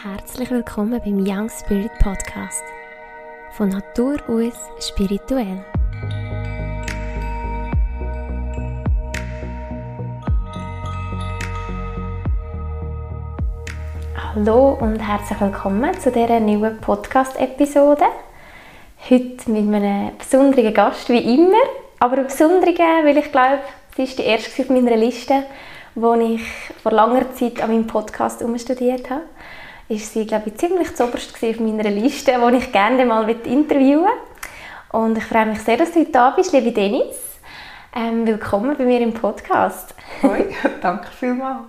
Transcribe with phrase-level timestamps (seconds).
[0.00, 2.62] Herzlich willkommen beim Young Spirit Podcast.
[3.50, 5.64] Von Natur aus spirituell.
[14.14, 18.04] Hallo und herzlich willkommen zu dieser neuen Podcast-Episode.
[19.10, 21.58] Heute mit einem besonderen Gast, wie immer.
[21.98, 23.62] Aber ein besonderer, weil ich glaube,
[23.96, 25.42] sie ist die erste auf meiner Liste,
[25.96, 26.42] die ich
[26.84, 29.22] vor langer Zeit an meinem Podcast umstudiert habe
[29.88, 34.18] ist sie, glaube ich, ziemlich zuoberst auf meiner Liste, die ich gerne mal interviewen möchte.
[34.90, 37.16] Und ich freue mich sehr, dass du heute da bist, liebe Dennis.
[37.96, 39.94] Ähm, willkommen bei mir im Podcast.
[40.22, 41.64] Hoi, danke vielmals.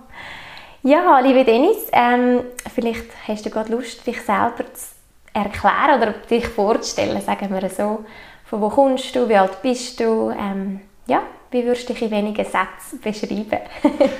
[0.82, 2.40] Ja, liebe Dennis, ähm,
[2.74, 4.88] vielleicht hast du gerade Lust, dich selber zu
[5.32, 8.04] erklären oder dich vorzustellen, sagen wir so.
[8.44, 10.30] Von wo kommst du, wie alt bist du?
[10.30, 13.60] Ähm, ja, wie würdest du dich in wenigen Sätzen beschreiben?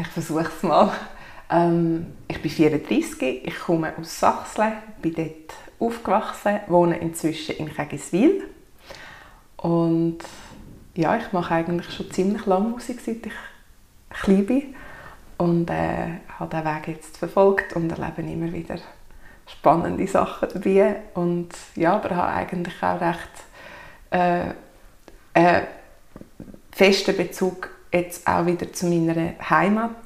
[0.00, 0.90] ich versuche es mal.
[1.52, 8.44] Ähm, ich bin 34, ich komme aus Sachsen, bin dort aufgewachsen, wohne inzwischen in Kegiswil.
[9.58, 10.18] Und
[10.94, 13.32] ja, ich mache eigentlich schon ziemlich lange Musik, seit ich
[14.10, 14.74] klein bin.
[15.38, 18.76] Und äh, habe diesen Weg jetzt verfolgt und erlebe immer wieder
[19.46, 20.96] spannende Sachen dabei.
[21.14, 23.30] Und ja, aber habe eigentlich auch recht
[24.10, 24.50] äh,
[25.34, 25.62] äh,
[26.70, 29.96] festen Bezug jetzt auch wieder zu meiner Heimat,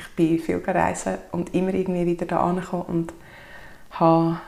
[0.00, 3.12] ich bin viel gereist und immer irgendwie wieder da angekommen und
[3.92, 4.40] habe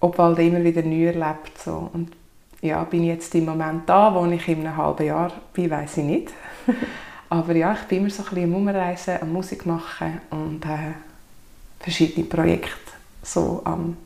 [0.00, 1.58] Obwalden immer wieder neu erlebt.
[1.58, 1.90] So.
[1.92, 2.12] Und
[2.60, 6.04] ja, bin jetzt im Moment da, wo ich in einem halben Jahr bin, weiß ich
[6.04, 6.32] nicht.
[7.30, 10.94] Aber ja, ich bin immer so ein bisschen am Umreisen, am Musik machen und äh,
[11.80, 12.70] verschiedene Projekte
[13.22, 13.96] so am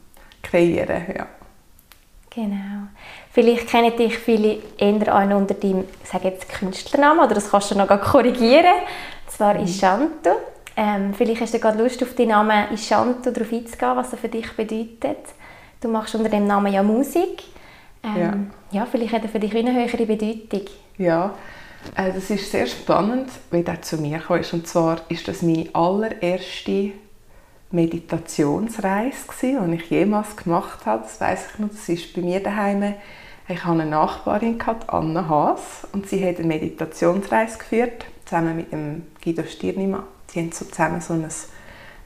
[0.43, 1.27] kreieren, ja.
[2.35, 2.89] Genau.
[3.31, 7.75] Vielleicht kennen dich viele eher auch unter deinem, sage jetzt Künstlernamen, oder das kannst du
[7.77, 8.83] noch korrigieren
[9.37, 9.65] zwar mhm.
[9.65, 10.31] Ishanto.
[10.77, 14.29] Ähm, vielleicht hast du gerade Lust, auf den Namen Ishanto darauf einzugehen, was er für
[14.29, 15.19] dich bedeutet.
[15.81, 17.43] Du machst unter dem Namen ja Musik.
[18.03, 18.81] Ähm, ja.
[18.81, 20.63] ja, vielleicht hat er für dich eine höhere Bedeutung.
[20.99, 21.35] Ja,
[21.95, 24.41] äh, das ist sehr spannend, wie er zu mir kam.
[24.53, 26.93] Und zwar ist das meine allererste
[27.71, 31.03] Meditationsreise, die ich jemals gemacht habe.
[31.03, 31.69] Das weiß ich noch.
[31.69, 32.95] Das ist bei mir daheim.
[33.49, 39.03] Ich hatte eine Nachbarin, Anna Haas, und sie hat eine Meditationsreise geführt zusammen mit dem
[39.23, 40.05] Guido Stirnimann.
[40.33, 41.29] Die haben so zusammen so ein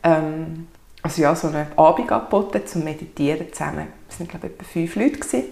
[0.02, 0.66] ähm,
[1.02, 3.86] also ja, so eine Abend angeboten zum Meditieren zusammen.
[4.08, 5.44] Es waren glaube ich etwa fünf Leute gewesen.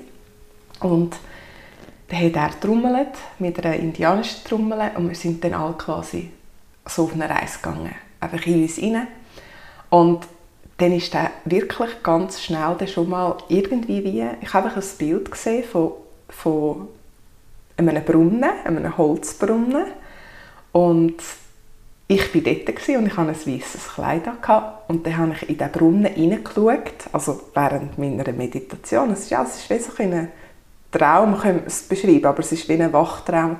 [0.81, 1.17] und
[2.09, 6.31] dann hat er trommelt mit einer indianischen Trommel und wir sind dann alle quasi
[6.85, 9.07] so auf eine Reise gegangen, einfach in uns rein.
[9.91, 10.27] Und
[10.79, 15.65] dann ist er wirklich ganz schnell schon mal irgendwie wie, ich habe ein Bild gesehen
[15.65, 15.93] von,
[16.29, 16.89] von
[17.77, 19.87] einem Brunnen, einem Holzbrunnen
[20.75, 21.15] und
[22.09, 24.23] ich war dort und ich hatte ein weißes Kleid.
[24.89, 29.13] Und dann habe ich in diesen Brunnen hineingeschaut, also während meiner Meditation.
[29.13, 30.33] Es ist, ja, ist wie so ein
[30.91, 33.57] Traum, man kann es beschreiben, aber es war wie ein Wachtraum.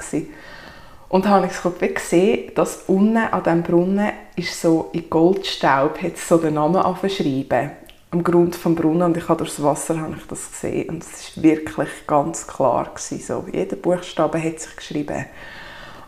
[1.09, 6.19] Und dann habe ich gesehen, dass unten an diesem Brunnen ist so in Goldstaub hat
[6.19, 7.71] so den Namen aufgeschrieben
[8.11, 11.37] am Grund des Brunnen und ich habe durchs Wasser habe ich das gesehen und es
[11.37, 15.27] war wirklich ganz klar gewesen, so jeder Buchstabe hat sich geschrieben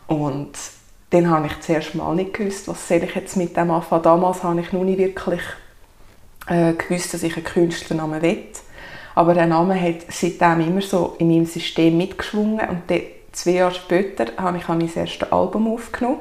[0.06, 0.52] und
[1.16, 4.02] dann habe ich zuerst mal nicht gewusst, was soll ich jetzt mit dem anfangen.
[4.02, 5.40] Damals habe ich noch nicht wirklich
[6.46, 8.44] äh, gewusst, dass ich einen Künstlernamen will.
[9.14, 13.00] Aber der Name hat seitdem immer so in meinem System mitgeschwungen und dann,
[13.32, 16.20] zwei Jahre später habe ich mein erstes Album aufgenommen.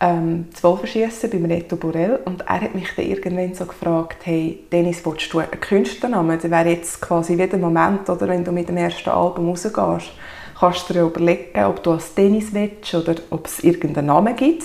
[0.00, 5.04] Ähm, «Zwölferschiessen» beim Reto Borel und er hat mich dann irgendwann so gefragt, hey Dennis,
[5.04, 6.38] willst du einen Künstlernamen?
[6.40, 10.12] Das wäre jetzt quasi wieder der Moment, oder, wenn du mit dem ersten Album rausgehst
[10.58, 14.64] kannst du dir überlegen, ob du als Dennis willst oder ob es irgendeinen Namen gibt.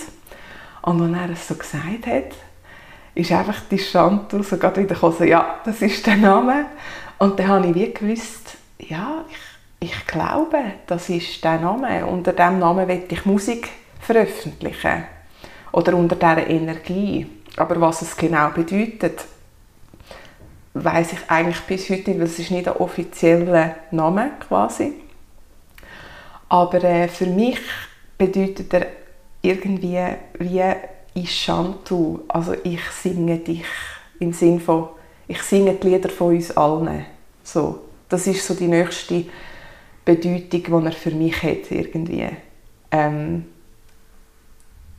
[0.82, 2.34] Und als er es so gesagt hat,
[3.14, 6.66] ist einfach die Chantal so gerade wieder gekommen, ja, das ist der Name.
[7.18, 9.24] Und dann habe ich wie gewusst, ja,
[9.80, 12.04] ich, ich glaube, das ist der Name.
[12.06, 15.04] Unter diesem Namen will ich Musik veröffentlichen.
[15.72, 17.26] Oder unter dieser Energie.
[17.56, 19.24] Aber was es genau bedeutet,
[20.74, 25.03] weiß ich eigentlich bis heute nicht, weil es ist nicht ein offizieller Name quasi.
[26.48, 27.58] Aber äh, für mich
[28.18, 28.86] bedeutet er
[29.42, 30.00] irgendwie
[30.38, 30.62] wie
[31.14, 33.64] Ishantu, also ich singe dich
[34.18, 34.88] im Sinn von
[35.26, 37.06] ich singe die Lieder von uns allen.
[37.42, 39.24] So, das ist so die nächste
[40.04, 42.28] Bedeutung, die er für mich hat irgendwie.
[42.90, 43.46] Ähm,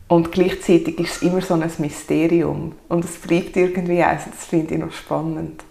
[0.07, 4.23] und gleichzeitig ist es immer so ein Mysterium und es bleibt irgendwie eins.
[4.29, 5.63] Das finde ich noch spannend.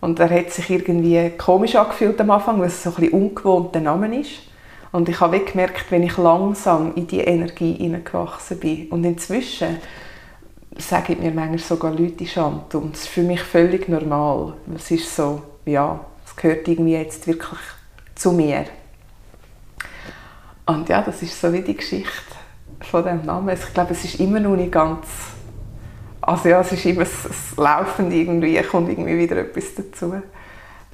[0.00, 3.80] Und er hat sich irgendwie komisch angefühlt am Anfang, weil es so ein bisschen ungewohnter
[3.80, 4.47] Name ist.
[4.90, 8.88] Und ich habe gemerkt, wenn ich langsam in die Energie hineingewachsen bin.
[8.88, 9.78] Und inzwischen
[10.78, 14.54] sagen mir manchmal sogar Leute Schand und es ist für mich völlig normal.
[14.74, 17.60] Es ist so, ja, es gehört irgendwie jetzt wirklich
[18.14, 18.64] zu mir.
[20.66, 22.10] Und ja, das ist so wie die Geschichte
[22.80, 23.54] von dem Namen.
[23.54, 25.06] Ich glaube, es ist immer noch nicht ganz,
[26.20, 30.22] also ja, es ist immer, es laufend irgendwie, kommt irgendwie wieder etwas dazu.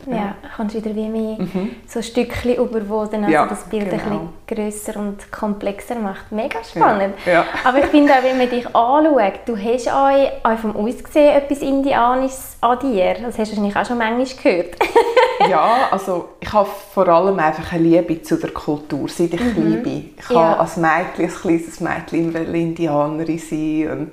[0.07, 1.77] Ja, kommst wieder wie mehr mhm.
[1.87, 4.03] so ein Stückchen über, wo dann also ja, das Bild genau.
[4.03, 6.31] ein bisschen grösser und komplexer macht.
[6.31, 7.15] Mega spannend.
[7.25, 7.45] Ja, ja.
[7.65, 11.61] Aber ich finde auch, wenn man dich anschaut, du hast auch, auch vom Aussehen etwas
[11.61, 13.15] Indianisches an dir.
[13.15, 14.77] Das hast du wahrscheinlich auch schon manchmal gehört.
[15.49, 19.55] ja, also ich habe vor allem einfach eine Liebe zu der Kultur, seit ich mhm.
[19.55, 20.15] klein bin.
[20.19, 20.37] Ich ja.
[20.37, 24.11] habe als Mädchen, als kleines Mädchen Indianerin sein und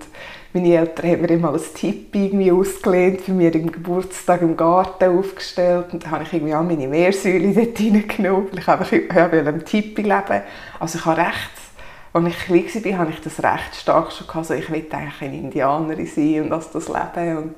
[0.54, 5.18] meine Eltern haben mir immer ein Tipp irgendwie ausgelehnt, für mich im Geburtstag im Garten
[5.18, 5.88] aufgestellt.
[5.94, 9.66] Und dann habe ich irgendwie auch meine Meersäule dort reingenommen, weil ich einfach ja, im
[9.66, 10.42] Tipi leben.
[10.80, 11.52] Also ich habe recht,
[12.14, 15.22] als ich klein war, habe ich das recht stark schon gehabt, also ich will eigentlich
[15.22, 17.38] eine Indianerin sein und das, das leben.
[17.38, 17.56] Und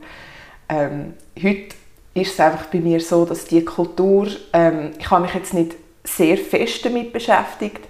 [0.69, 1.75] ähm, heute
[2.13, 5.75] ist es einfach bei mir so, dass die Kultur, ähm, ich habe mich jetzt nicht
[6.03, 7.87] sehr fest damit beschäftigt,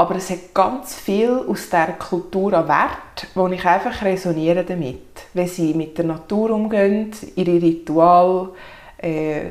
[0.00, 5.26] aber es hat ganz viel aus dieser Kultur an Wert, wo ich einfach resoniere damit.
[5.34, 8.48] Wenn sie mit der Natur umgehen, ihre Ritual,
[8.96, 9.42] äh,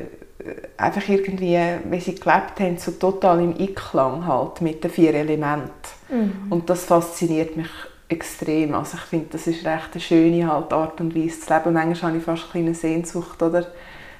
[0.76, 5.70] einfach irgendwie, wie sie gelebt haben, so total im Einklang halt mit den vier Elementen.
[6.08, 6.50] Mhm.
[6.50, 7.70] Und das fasziniert mich
[8.08, 8.74] extrem.
[8.74, 11.74] Also ich finde, das ist recht eine schöne halt Art und Weise zu leben.
[11.74, 13.68] Manchmal habe ich fast eine Sehnsucht, oder?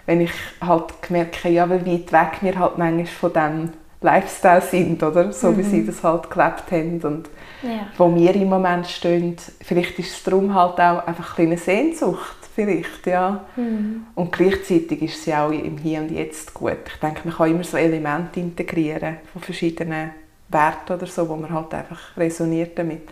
[0.07, 5.03] Wenn ich halt merke, ja, wie weit weg wir halt manchmal von dem Lifestyle sind,
[5.03, 5.33] oder?
[5.33, 5.59] So mhm.
[5.59, 7.29] wie sie das halt gelebt haben und
[7.63, 7.87] ja.
[7.99, 9.37] wo wir im Moment stehen.
[9.61, 13.45] Vielleicht ist es darum halt auch einfach eine Sehnsucht, vielleicht, ja.
[13.57, 14.07] Mhm.
[14.15, 16.79] Und gleichzeitig ist sie auch im Hier und Jetzt gut.
[16.87, 20.13] Ich denke, man kann immer so Elemente integrieren von verschiedenen
[20.49, 23.03] Werten oder so, wo man halt einfach resoniert damit.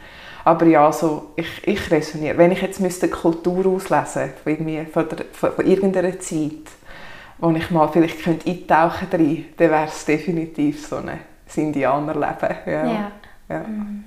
[0.45, 2.39] Aber ja, so, ich, ich resoniere.
[2.39, 6.65] Wenn ich jetzt müsste Kultur auslesen von, von, der, von, von irgendeiner Zeit,
[7.39, 11.21] wo ich mal vielleicht könnte eintauchen könnte, dann wäre es definitiv so ein
[11.55, 12.57] Indianerleben.
[12.67, 12.85] Ja.
[12.85, 13.13] ja.
[13.49, 13.59] ja.
[13.61, 14.05] Mhm.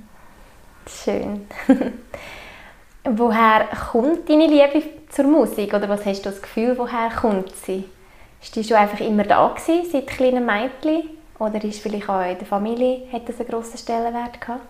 [0.88, 1.48] Schön.
[3.04, 5.74] woher kommt deine Liebe zur Musik?
[5.74, 7.86] Oder was hast du das Gefühl, woher kommt sie?
[8.42, 11.10] Ist die schon einfach immer da gewesen, seit kleinem Mädchen?
[11.39, 14.62] Oder ist vielleicht auch in der Familie hat das einen grossen Stellenwert gehabt?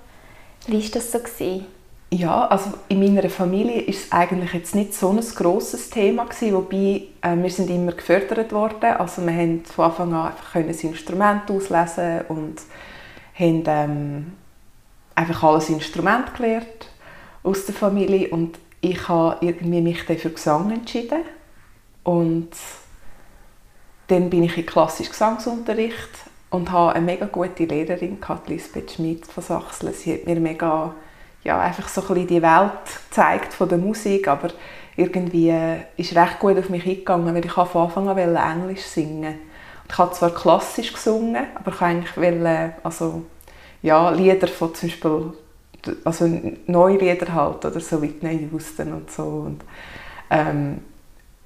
[0.67, 1.19] Wie war das so?
[1.19, 1.65] Gewesen?
[2.13, 6.53] Ja, also in meiner Familie ist es eigentlich jetzt nicht so ein grosses Thema gewesen,
[6.53, 8.97] wobei äh, wir sind immer gefördert worden.
[8.97, 12.55] Also wir haben von Anfang an einfach können das Instrument auslesen und
[13.33, 14.33] haben ähm,
[15.15, 16.89] einfach alles Instrument gelernt
[17.43, 21.21] aus der Familie und ich habe irgendwie mich dann für Gesang entschieden
[22.03, 22.49] und
[24.07, 26.09] dann bin ich in klassischen Gesangsunterricht
[26.49, 28.17] und habe eine mega gute Lehrerin,
[28.47, 29.93] Lisbeth Schmidt von Sachsen.
[29.93, 30.93] Sie hat mir mega
[31.43, 32.71] ja, einfach so ein bisschen die Welt
[33.09, 34.49] gezeigt von der Musik, aber
[34.95, 39.35] irgendwie äh, ist recht gut auf mich eingegangen, weil ich von Anfang an Englisch singen
[39.89, 43.23] Ich habe zwar klassisch gesungen, aber ich eigentlich wollte, also,
[43.81, 45.33] ja, Lieder von zum Beispiel,
[46.03, 46.29] also
[46.67, 49.23] neue Lieder halt, oder so Whitney Houston und so.
[49.23, 49.63] Und,
[50.29, 50.81] ähm,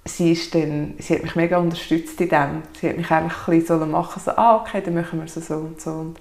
[0.05, 2.63] sie, ist dann, sie hat mich mega unterstützt in dem.
[2.79, 5.81] Sie hat mich einfach ein bisschen machen so, ah, okay, dann machen wir so und
[5.81, 5.91] so.
[5.91, 6.19] Und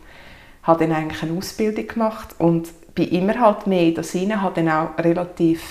[0.63, 4.63] habe dann eigentlich eine Ausbildung gemacht und bin immer halt mehr in das rein, habe
[4.63, 5.63] dann auch relativ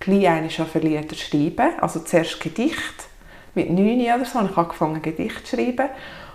[0.00, 1.78] klein schon verliert zu schreiben.
[1.80, 3.06] Also zuerst Gedicht,
[3.54, 5.88] mit neun oder so habe ich angefangen Gedicht zu schreiben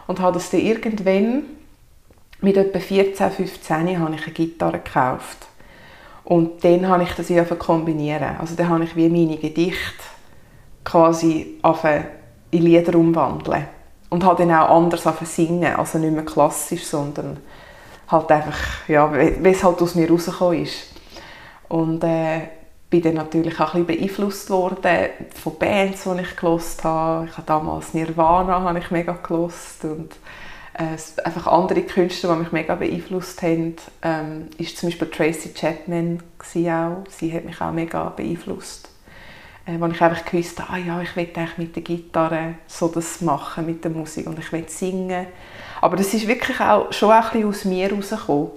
[0.08, 1.44] und habe das dann irgendwann
[2.42, 5.48] mit etwa 14, 15 habe ich eine Gitarre gekauft.
[6.24, 8.38] Und dann habe ich das angefangen kombinieren.
[8.40, 10.04] Also dann habe ich wie meine Gedichte
[10.84, 11.60] quasi
[12.52, 13.68] in Lieder umwandeln.
[14.10, 17.38] Und habe dann auch anders singen, also nicht mehr klassisch, sondern
[18.12, 20.88] halt einfach, ja, wie es halt aus mir rausgekommen ist.
[21.70, 22.42] Und äh,
[22.90, 27.26] bin dann natürlich auch ein bisschen beeinflusst worden von Bands, die ich gelost habe.
[27.26, 30.14] Ich habe damals Nirvana habe ich mega gelost und
[30.74, 36.20] äh, einfach andere Künstler, die mich mega beeinflusst haben, ähm, ist zum Beispiel Tracy Chapman
[36.20, 37.04] auch.
[37.10, 38.90] Sie hat mich auch mega beeinflusst.
[39.66, 43.22] Äh, wo ich einfach gewusst ah, ja, ich will eigentlich mit der Gitarre so das
[43.22, 45.28] machen mit der Musik und ich will singen
[45.82, 48.52] aber das ist wirklich auch schon ein bisschen aus mir herausgekommen.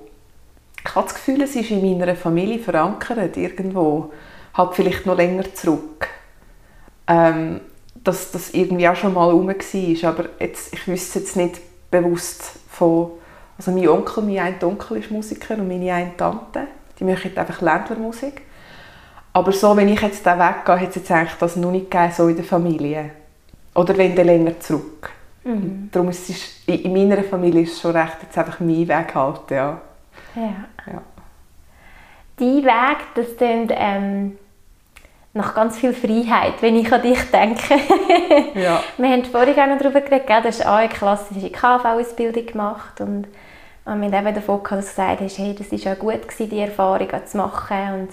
[0.87, 4.13] Ich habe das Gefühl, es ist in meiner Familie verankert, irgendwo,
[4.55, 6.09] halt vielleicht noch länger zurück.
[7.07, 7.61] Ähm,
[8.05, 12.43] dass das irgendwie auch schon mal herum war, aber jetzt, ich wüsste jetzt nicht bewusst
[12.69, 13.13] von,
[13.57, 16.67] also mein Onkel, mein ein Onkel ist Musiker und meine eine Tante,
[16.99, 18.43] die machen einfach Ländlermusik.
[19.33, 22.13] Aber so, wenn ich jetzt da weggehe, hat es jetzt eigentlich das noch nicht gegeben,
[22.15, 23.11] so in der Familie.
[23.75, 25.11] Oder wenn dann länger zurück.
[25.45, 25.91] Mhm.
[25.93, 29.51] Darum ist es, in meiner Familie ist es schon recht jetzt einfach mein Weg halt,
[29.51, 29.81] ja.
[30.35, 30.65] Ja.
[30.87, 31.03] ja.
[32.37, 34.39] Dein Weg, das klingt, ähm,
[35.35, 37.75] nach ganz viel Freiheit, wenn ich an dich denke.
[38.55, 38.83] ja.
[38.97, 43.27] Wir haben vorhin auch noch darüber geredet, du hast auch eine klassische KV-Ausbildung gemacht und
[43.85, 46.49] wir haben eben davon gehabt, dass du gesagt hast, hey, das war ja gut gewesen,
[46.49, 48.09] die Erfahrung zu machen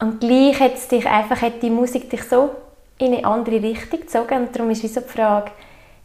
[0.00, 2.50] und, und gleich hat dich einfach, hat die Musik dich so
[2.98, 5.52] in eine andere Richtung gezogen und darum ist so die Frage,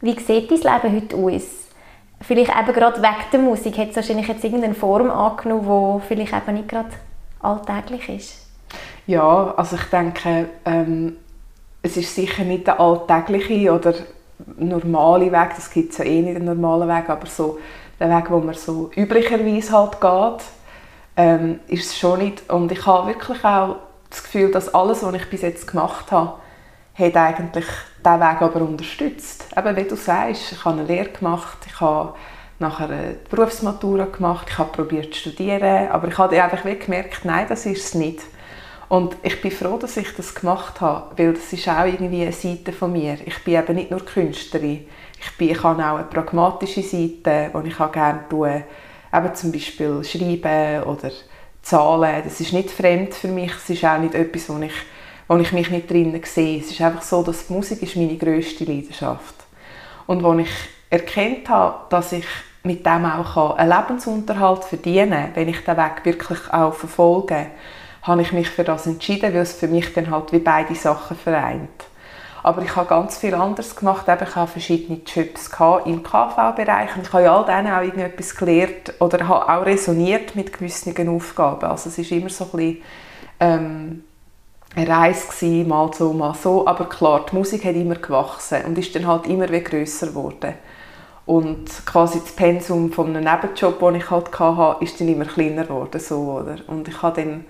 [0.00, 1.42] wie sieht dein Leben heute aus?
[2.20, 6.32] Vielleicht eben gerade wegen der Musik hat es wahrscheinlich jetzt irgendeine Form angenommen, die vielleicht
[6.32, 6.90] eben nicht gerade
[7.40, 8.46] alltäglich ist.
[9.06, 11.16] Ja, also ich denke, ähm,
[11.82, 13.94] es ist sicher nicht der alltägliche oder
[14.56, 17.58] normale Weg, das gibt es ja eh nicht, den normalen Weg, aber so
[17.98, 20.46] der Weg, wo man so üblicherweise halt geht,
[21.16, 22.48] ähm, ist es schon nicht.
[22.50, 23.76] Und ich habe wirklich auch
[24.10, 26.34] das Gefühl, dass alles, was ich bis jetzt gemacht habe,
[26.94, 27.66] hat eigentlich
[28.08, 29.46] diesen Weg aber unterstützt.
[29.56, 32.14] Eben, wie du sagst, ich habe eine Lehre gemacht, ich habe
[32.58, 37.46] nachher eine Berufsmatura gemacht, ich habe probiert zu studieren, aber ich habe einfach gemerkt, nein,
[37.48, 38.20] das ist es nicht.
[38.88, 42.32] Und ich bin froh, dass ich das gemacht habe, weil das ist auch irgendwie eine
[42.32, 43.18] Seite von mir.
[43.26, 44.86] Ich bin eben nicht nur Künstlerin,
[45.20, 48.64] ich, bin, ich habe auch eine pragmatische Seite, die ich gerne tue,
[49.12, 51.10] eben zum Beispiel schreiben oder
[51.60, 52.22] Zahlen.
[52.24, 54.72] Das ist nicht fremd für mich, es ist auch nicht etwas, wo ich,
[55.28, 56.60] wo ich mich nicht drinnen sehe.
[56.60, 59.34] Es ist einfach so, dass die Musik ist meine grösste Leidenschaft.
[60.06, 60.50] Und als ich
[60.90, 62.24] erkannt habe, dass ich
[62.62, 67.46] mit dem auch einen Lebensunterhalt verdienen kann, wenn ich den Weg wirklich auch verfolge,
[68.02, 71.16] habe ich mich für das entschieden, weil es für mich dann halt wie beide Sachen
[71.16, 71.68] vereint.
[72.42, 74.06] Aber ich habe ganz viel anderes gemacht.
[74.06, 75.50] ich habe verschiedene Jobs
[75.84, 80.34] im KV-Bereich und ich habe ja all denen auch irgendetwas gelernt oder habe auch resoniert
[80.36, 81.66] mit gewissen Aufgaben.
[81.66, 82.82] Also es ist immer so ein bisschen,
[83.40, 84.04] ähm,
[84.78, 86.66] eine Reise gewesen, mal so, mal so.
[86.66, 90.54] Aber klar, die Musik hat immer gewachsen und ist dann halt immer wie grösser geworden.
[91.26, 95.64] Und quasi das Pensum von einem Nebenjob, den ich halt hatte, ist dann immer kleiner
[95.64, 96.00] geworden.
[96.00, 96.56] So, oder?
[96.68, 97.44] Und ich habe dann,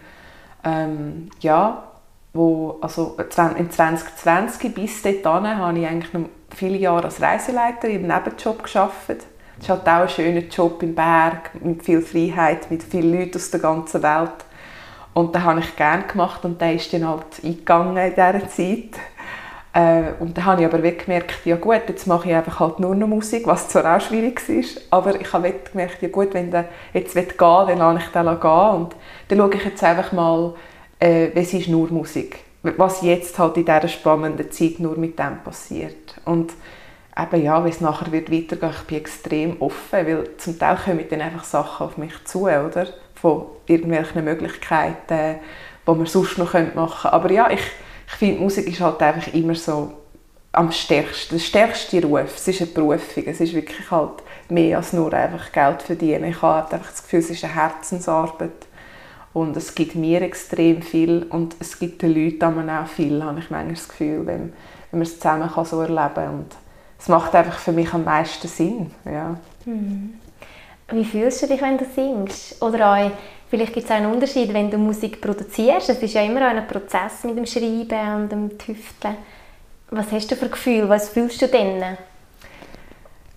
[0.64, 1.85] ähm, ja,
[2.32, 8.02] wo, also in 2020 bis dahin habe ich eigentlich noch viele Jahre als Reiseleiter im
[8.02, 9.26] Nebenjob gearbeitet.
[9.56, 13.37] Das ist halt auch ein schöner Job im Berg, mit viel Freiheit, mit vielen Leuten
[13.37, 14.44] aus der ganzen Welt.
[15.18, 19.00] Und den habe ich gerne gemacht und der ist dann halt eingegangen in dieser Zeit.
[19.72, 22.94] Äh, und dann habe ich aber gemerkt, ja gut, jetzt mache ich einfach halt nur
[22.94, 26.66] noch Musik, was zwar auch schwierig ist, aber ich habe gemerkt, ja gut, wenn der
[26.94, 28.96] jetzt gehen will, dann lasse ich den gehen und
[29.26, 30.54] dann schaue ich jetzt einfach mal,
[31.00, 32.38] äh, es ist nur Musik.
[32.62, 36.20] Was jetzt halt in dieser spannenden Zeit nur mit dem passiert.
[36.26, 36.52] Und
[37.18, 41.04] eben ja, wie es nachher wird weitergehen, ich bin extrem offen, weil zum Teil kommen
[41.10, 42.87] dann einfach Sachen auf mich zu, oder?
[43.20, 45.40] Von irgendwelchen Möglichkeiten,
[45.87, 47.12] die man sonst noch machen könnte.
[47.12, 47.60] Aber ja, ich,
[48.06, 49.92] ich finde, Musik ist halt einfach immer so
[50.52, 52.37] am stärksten, der stärkste Ruf.
[52.37, 56.25] Es ist eine Berufung, es ist wirklich halt mehr als nur einfach Geld verdienen.
[56.25, 58.66] Ich habe halt einfach das Gefühl, es ist eine Herzensarbeit
[59.34, 63.50] und es gibt mir extrem viel und es gibt den Leuten auch viel, habe ich
[63.50, 64.52] manchmal das Gefühl, wenn,
[64.90, 66.34] wenn man es zusammen kann so erleben kann.
[66.34, 66.56] Und
[66.98, 68.90] es macht einfach für mich am meisten Sinn.
[69.04, 69.37] Ja.
[69.64, 70.14] Hm.
[70.90, 72.62] Wie fühlst du dich, wenn du singst?
[72.62, 73.11] Oder auch,
[73.50, 75.90] vielleicht gibt es einen Unterschied, wenn du Musik produzierst.
[75.90, 79.16] Es ist ja immer ein Prozess mit dem Schreiben und dem Tüfteln.
[79.90, 80.88] Was hast du für Gefühl?
[80.88, 81.83] Was fühlst du denn?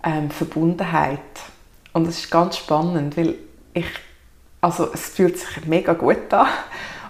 [0.04, 1.20] Ähm, Verbundenheit.
[1.94, 3.36] Und das ist ganz spannend, weil
[3.74, 3.86] ich
[4.62, 6.48] also es fühlt sich mega gut an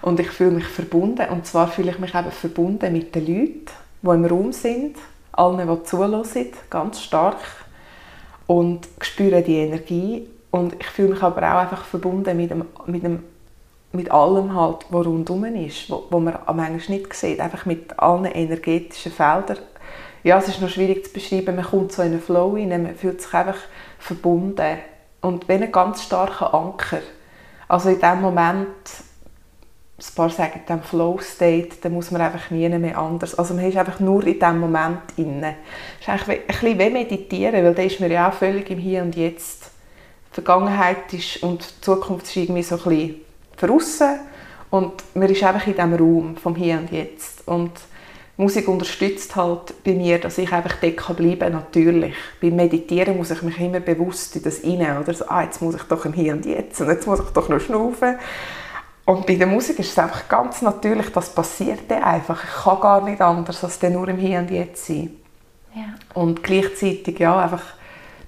[0.00, 3.66] und ich fühle mich verbunden und zwar fühle ich mich eben verbunden mit den Leuten,
[4.00, 4.96] die im Raum sind,
[5.32, 6.24] allen, die zuhören,
[6.70, 7.36] ganz stark
[8.46, 10.28] und spüre die Energie.
[10.50, 13.22] Und ich fühle mich aber auch einfach verbunden mit, dem, mit, dem,
[13.92, 18.26] mit allem halt, was rundherum ist, wo, wo man manchmal nicht sieht, einfach mit allen
[18.26, 19.58] energetischen Feldern.
[20.24, 22.94] Ja, es ist noch schwierig zu beschreiben, man kommt so in einen Flow rein, man
[22.94, 23.58] fühlt sich einfach
[23.98, 24.78] verbunden.
[25.20, 27.00] Und wie ein ganz starker Anker.
[27.68, 28.66] Also in dem Moment,
[30.10, 33.38] ein paar sagen, diesem Flow-State, da muss man einfach nie mehr anders.
[33.38, 35.56] Also man ist einfach nur in diesem Moment inne.
[36.00, 38.78] Es ist eigentlich ein bisschen wie meditieren, weil da ist man ja auch völlig im
[38.78, 39.70] Hier und Jetzt.
[40.30, 43.14] Die Vergangenheit ist und die Zukunft ist irgendwie so ein bisschen
[43.60, 44.20] draussen
[44.70, 47.46] und man ist einfach in diesem Raum vom Hier und Jetzt.
[47.46, 47.72] Und
[48.38, 52.14] Musik unterstützt halt bei mir, dass ich einfach dort bleiben kann, natürlich.
[52.40, 55.74] Beim Meditieren muss ich mich immer bewusst in das rein, oder so, ah, jetzt muss
[55.74, 58.16] ich doch im Hier und Jetzt und jetzt muss ich doch noch schnaufen.
[59.04, 62.42] Und bei der Musik ist es einfach ganz natürlich, das passiert dann einfach.
[62.44, 65.10] Ich kann gar nicht anders, als nur im Hier und Jetzt sein.
[65.74, 65.94] Ja.
[66.14, 67.62] Und gleichzeitig, ja, einfach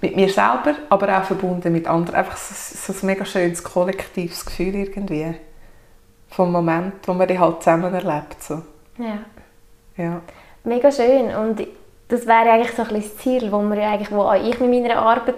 [0.00, 2.16] mit mir selber, aber auch verbunden mit anderen.
[2.16, 5.34] Einfach so, so ein mega schönes kollektives Gefühl irgendwie.
[6.28, 8.42] Vom Moment, wo man die halt zusammen erlebt.
[8.42, 8.62] So.
[8.98, 9.18] Ja.
[9.96, 10.20] Ja.
[10.64, 11.66] Mega schön und
[12.08, 14.96] das wäre eigentlich so ein bisschen das Ziel, wo, wir eigentlich, wo ich mit meiner
[14.96, 15.34] Arbeit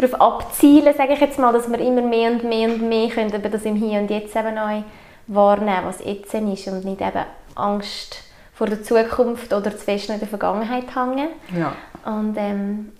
[0.00, 3.34] darauf abzielen, sage ich jetzt mal, dass wir immer mehr und mehr und mehr können,
[3.34, 4.82] eben das im Hier und Jetzt eben auch
[5.26, 7.24] wahrnehmen, was jetzt ist und nicht eben
[7.54, 8.22] Angst
[8.54, 11.28] vor der Zukunft oder zu fest in der Vergangenheit hängen.
[11.56, 11.72] Ja.
[12.04, 12.92] Und ähm,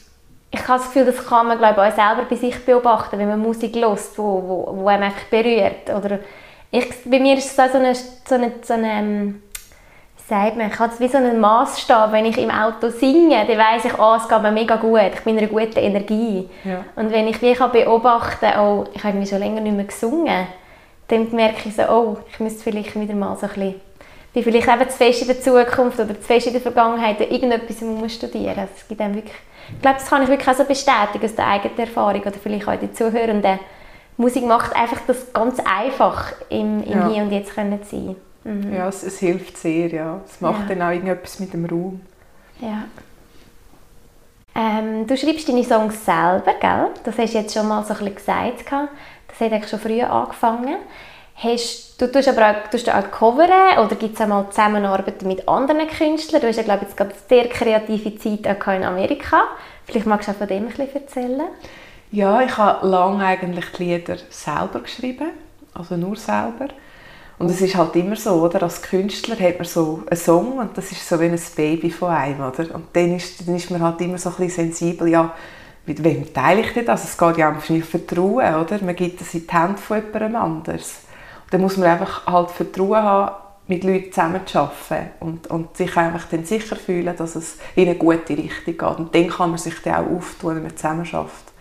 [0.50, 3.28] ich habe das Gefühl, das kann man glaube ich, auch selber bei sich beobachten, wenn
[3.28, 5.90] man Musik hört, wo, wo, wo einem einfach berührt.
[5.90, 6.20] Oder
[6.70, 9.42] ich, bei mir ist es so eine, so eine, so eine ähm,
[10.28, 13.84] sagt man, ich habe wie so einen Maßstab, wenn ich im Auto singe, dann weiss
[13.86, 16.48] ich, oh, es geht mir mega gut, ich bin in einer guten Energie.
[16.64, 16.84] Ja.
[16.96, 20.46] Und wenn ich wie kann beobachten oh, ich habe schon länger nicht mehr gesungen,
[21.08, 23.80] dann merke ich so, oh, ich müsste vielleicht wieder mal so ein bisschen,
[24.34, 27.80] bin vielleicht eben zu fest in der Zukunft oder zu fest in der Vergangenheit irgendetwas
[27.80, 28.58] muss studieren.
[28.58, 29.34] Also es gibt einem wirklich,
[29.74, 32.68] ich glaube, das kann ich wirklich auch so bestätigen aus der eigenen Erfahrung oder vielleicht
[32.68, 33.58] auch die Zuhörenden.
[34.18, 37.08] Musik macht einfach das ganz einfach im, im ja.
[37.08, 38.16] Hier und Jetzt können sein.
[38.48, 38.74] Mhm.
[38.74, 40.20] Ja, es, es, hilft sehr, ja.
[40.26, 40.74] Es macht ja.
[40.74, 42.00] dann auch irgendetwas mit dem Raum.
[42.60, 42.84] Ja.
[44.54, 46.88] Ähm, du schreibst deine Songs selber, gell?
[47.04, 48.64] Das hast du jetzt schon mal so ein bisschen gesagt.
[49.28, 50.76] Das hat eigentlich schon früher angefangen.
[51.36, 55.28] Hast, du tust aber auch, tust du auch coveren oder gibt es auch mal Zusammenarbeiten
[55.28, 56.40] mit anderen Künstlern?
[56.40, 59.42] Du hast ja, glaube ich, jetzt gerade sehr kreative Zeit auch in Amerika.
[59.84, 61.42] Vielleicht magst du auch von dem ein bisschen erzählen?
[62.10, 65.30] Ja, ich habe lange eigentlich die Lieder selber geschrieben,
[65.74, 66.68] also nur selber.
[67.38, 68.62] Und es ist halt immer so, oder?
[68.64, 72.10] Als Künstler hat man so einen Song und das ist so wie ein Baby von
[72.10, 72.74] einem, oder?
[72.74, 75.32] Und dann ist, dann ist man halt immer so ein bisschen sensibel, ja,
[75.86, 77.04] mit wem teile ich das?
[77.04, 78.78] Es geht ja um viel Vertrauen, oder?
[78.82, 81.02] Man gibt das in die Hände von jemandem anders.
[81.44, 83.36] Und dann muss man einfach halt Vertrauen haben,
[83.68, 87.88] mit Leuten zusammen zu arbeiten und, und sich einfach dann sicher fühlen, dass es in
[87.88, 88.98] eine gute Richtung geht.
[88.98, 91.52] Und dann kann man sich dann auch auftun, wenn man zusammen arbeitet.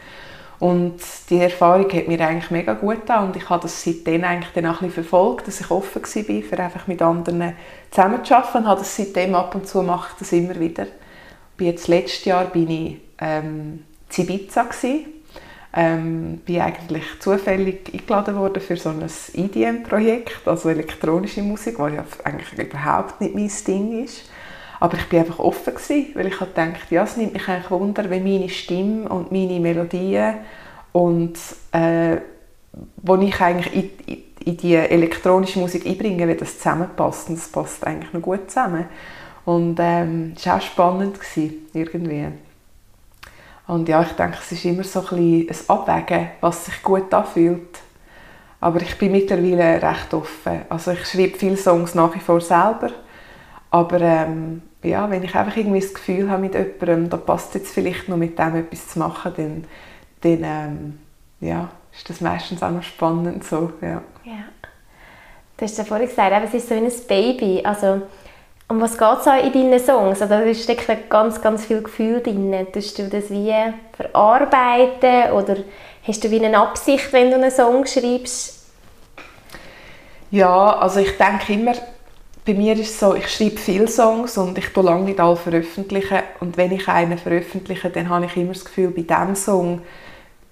[0.60, 1.00] Und
[1.30, 4.66] die Erfahrung hat mir eigentlich mega gut getan und ich habe das seitdem eigentlich dann
[4.66, 7.54] auch ein bisschen verfolgt, dass ich offen war, für einfach mit anderen
[7.92, 10.88] zusammenzuarbeiten und habe das seitdem ab und zu mache das immer wieder.
[11.60, 13.84] Jetzt letztes Jahr bin ich ähm,
[14.16, 14.66] in Ibiza
[15.74, 22.04] ähm, bin eigentlich zufällig eingeladen worden für so ein EDM-Projekt, also elektronische Musik, was ja
[22.24, 24.30] eigentlich überhaupt nicht mein Ding ist.
[24.80, 28.10] Aber ich war einfach offen gewesen, weil ich dachte, ja, es nimmt mich eigentlich Wunder,
[28.10, 30.36] wenn meine Stimme und meine Melodien
[30.92, 31.38] und
[31.72, 32.18] äh,
[32.98, 37.30] wo ich eigentlich in, in, in, die elektronische Musik einbringe, wie das zusammenpasst.
[37.30, 38.86] Und das passt eigentlich noch gut zusammen.
[39.46, 42.28] Und ähm, es war auch spannend gewesen, irgendwie.
[43.66, 47.12] Und ja, ich denke, es ist immer so ein, bisschen ein Abwägen, was sich gut
[47.13, 47.80] anfühlt.
[48.60, 50.62] Aber ich bin mittlerweile recht offen.
[50.70, 52.92] Also ich schreibe viele Songs nach wie vor selber
[53.72, 57.74] aber ähm, ja, wenn ich einfach irgendwie das Gefühl habe mit jemandem, da passt jetzt
[57.74, 59.66] vielleicht noch mit dem etwas zu machen, dann,
[60.22, 61.00] dann ähm,
[61.40, 64.02] ja, ist das meistens auch noch spannend so, ja.
[64.24, 64.44] ja.
[65.58, 68.04] Du hast ja vorhin gesagt, es ist so wie ein Baby, also
[68.70, 70.22] um was geht es in deinen Songs?
[70.22, 72.68] Also, da steckt ganz, ganz viel Gefühl drin.
[72.74, 73.54] Tust du das wie
[73.94, 75.56] verarbeiten oder
[76.06, 78.66] hast du wie eine Absicht, wenn du einen Song schreibst?
[80.32, 81.74] Ja, also ich denke immer,
[82.48, 85.36] bei mir ist es so, ich schreibe viele Songs und ich tue lange nicht alle
[85.36, 86.20] veröffentlichen.
[86.40, 89.82] Und wenn ich einen veröffentliche, dann habe ich immer das Gefühl, bei diesem Song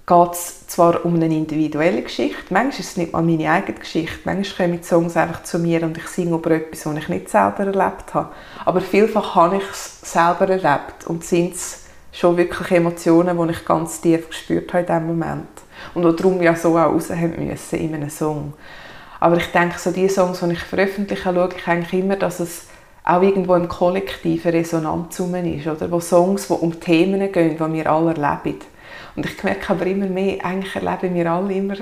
[0.05, 4.19] geht es zwar um eine individuelle Geschichte, manchmal ist es nicht mal meine eigene Geschichte,
[4.25, 7.29] manchmal kommen die Songs einfach zu mir und ich singe über etwas, was ich nicht
[7.29, 8.29] selber erlebt habe.
[8.65, 13.65] Aber vielfach habe ich es selber erlebt und sind es schon wirklich Emotionen, die ich
[13.65, 15.47] ganz tief gespürt habe in diesem Moment.
[15.95, 18.53] Und darum ja so auch raus müssen in einem Song.
[19.25, 22.67] Aber ich denke, so die Songs, die ich veröffentliche, schaue ich eigentlich immer, dass es
[23.03, 25.89] auch irgendwo im kollektiven Resonanz ist, oder?
[25.89, 28.59] Wo Songs, die um Themen gehen, die wir alle erleben.
[29.15, 31.73] Und ich merke aber immer mehr, eigentlich erleben wir alle immer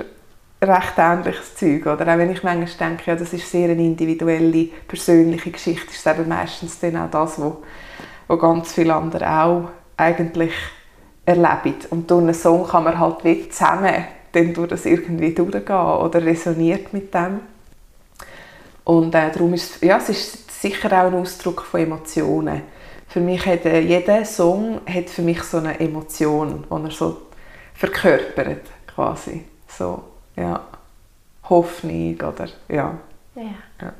[0.62, 2.14] recht ähnliches Zeug, oder?
[2.14, 6.18] Auch wenn ich manchmal denke, ja, das ist sehr eine individuelle, persönliche Geschichte, ist es
[6.18, 7.62] eben meistens dann auch das, was wo,
[8.26, 10.54] wo ganz viele andere auch eigentlich
[11.26, 11.76] erleben.
[11.90, 16.24] Und durch einen Song kann man halt wie zusammen dann durch das irgendwie durchgehen oder
[16.24, 17.40] resoniert mit dem.
[18.84, 22.62] Und äh, darum ist ja, es ist sicher auch ein Ausdruck von Emotionen.
[23.08, 27.22] Für mich hat äh, jeder Song hat für mich so eine Emotion, die er so
[27.74, 29.44] verkörpert quasi.
[29.68, 30.02] So,
[30.36, 30.60] ja.
[31.48, 32.98] Hoffnung oder ja.
[33.34, 33.42] ja.
[33.80, 33.92] ja.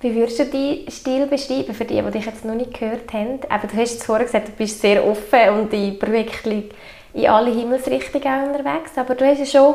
[0.00, 3.40] Wie würdest du deinen Stil beschreiben für die, die dich jetzt noch nicht gehört haben?
[3.48, 6.70] Aber du hast es vorher gesagt, du bist sehr offen und in wirklich
[7.14, 8.96] in alle Himmelsrichtungen unterwegs.
[8.96, 9.74] Aber du hast ja schon,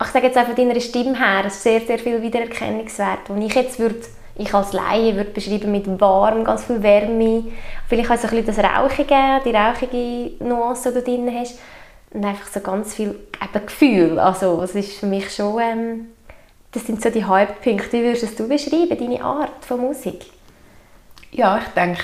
[0.00, 4.00] ich sage jetzt von deiner Stimme her, sehr, sehr viel Wiedererkennungswert, wo ich jetzt würde,
[4.36, 7.44] ich als Laie würde beschreiben mit warm, ganz viel Wärme,
[7.88, 11.58] vielleicht auch so ein bisschen das Rauchige, die rauchige Nuance, die du drin hast
[12.12, 14.18] und einfach so ganz viel eben Gefühl.
[14.18, 16.06] Also es ist für mich schon, ähm,
[16.72, 17.92] das sind so die Hauptpunkte.
[17.92, 20.26] Wie würdest du beschreiben, deine Art von Musik?
[21.30, 22.02] Ja, ich denke,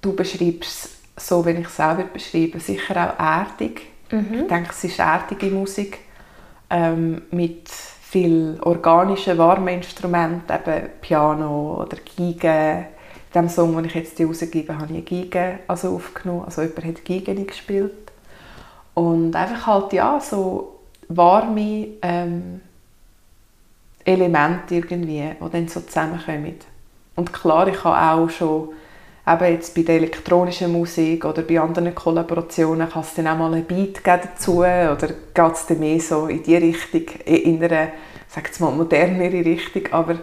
[0.00, 3.86] du beschreibst so, wie ich es selber beschreibe, sicher auch erdig.
[4.10, 4.42] Mhm.
[4.42, 5.98] Ich denke, es ist erdige Musik
[6.70, 12.86] ähm, mit viele organische, warme Instrumente, eben Piano oder Geige.
[13.34, 16.44] In dem Song, den ich jetzt rausgebe, habe ich eine Geige also aufgenommen.
[16.46, 17.92] Also jemand hat Geige gespielt.
[18.94, 20.78] Und einfach halt, ja, so
[21.08, 22.60] warme ähm,
[24.04, 26.56] Elemente irgendwie, die dann so zusammenkommen.
[27.14, 28.70] Und klar, ich habe auch schon
[29.32, 33.54] eben jetzt bei der elektronischen Musik oder bei anderen Kollaborationen kann es dann auch mal
[33.54, 37.88] ein Beat dazu oder geht es dann mehr so in die Richtung, in einer,
[38.28, 40.16] sag mal, modernere Richtung, aber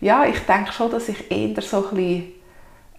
[0.00, 2.32] ja, ich denke schon, dass ich eher so ein bisschen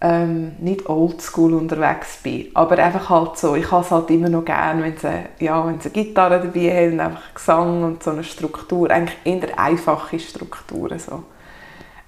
[0.00, 4.44] ähm, nicht oldschool unterwegs bin, aber einfach halt so, ich habe es halt immer noch
[4.44, 8.02] gerne, wenn es eine, ja, wenn es eine Gitarre dabei hat und einfach Gesang und
[8.02, 11.22] so eine Struktur, eigentlich eher einfache Strukturen, so,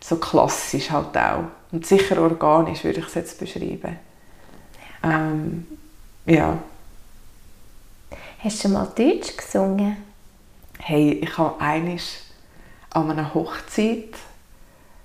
[0.01, 1.45] so klassisch halt auch.
[1.77, 3.99] Und sicher organisch würde ich es jetzt beschreiben.
[5.03, 5.67] Ähm,
[6.25, 6.59] ja.
[8.39, 9.99] Hast du schon mal Deutsch gesungen?
[10.79, 12.21] Hey, ich habe einisch
[12.89, 14.15] an einer Hochzeit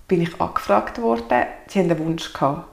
[0.07, 1.45] bin ich angefragt worden.
[1.67, 2.69] Sie hatten einen Wunsch gehabt,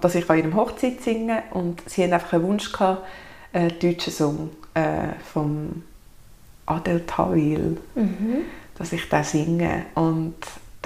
[0.00, 3.06] dass ich an ihrem Hochzeit singe und sie hatten einfach einen Wunsch gehabt,
[3.52, 5.84] einen deutschen Song äh, vom
[6.66, 8.38] Adel Tawil, mhm.
[8.76, 10.34] dass ich den singe und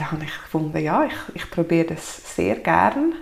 [0.03, 3.15] da habe ich gefunden, ja, ich, ich probiere das sehr gern.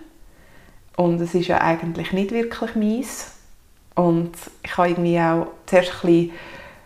[0.96, 3.32] Und es ist ja eigentlich nicht wirklich meins.
[3.94, 6.30] Und ich habe irgendwie auch zuerst ein bisschen,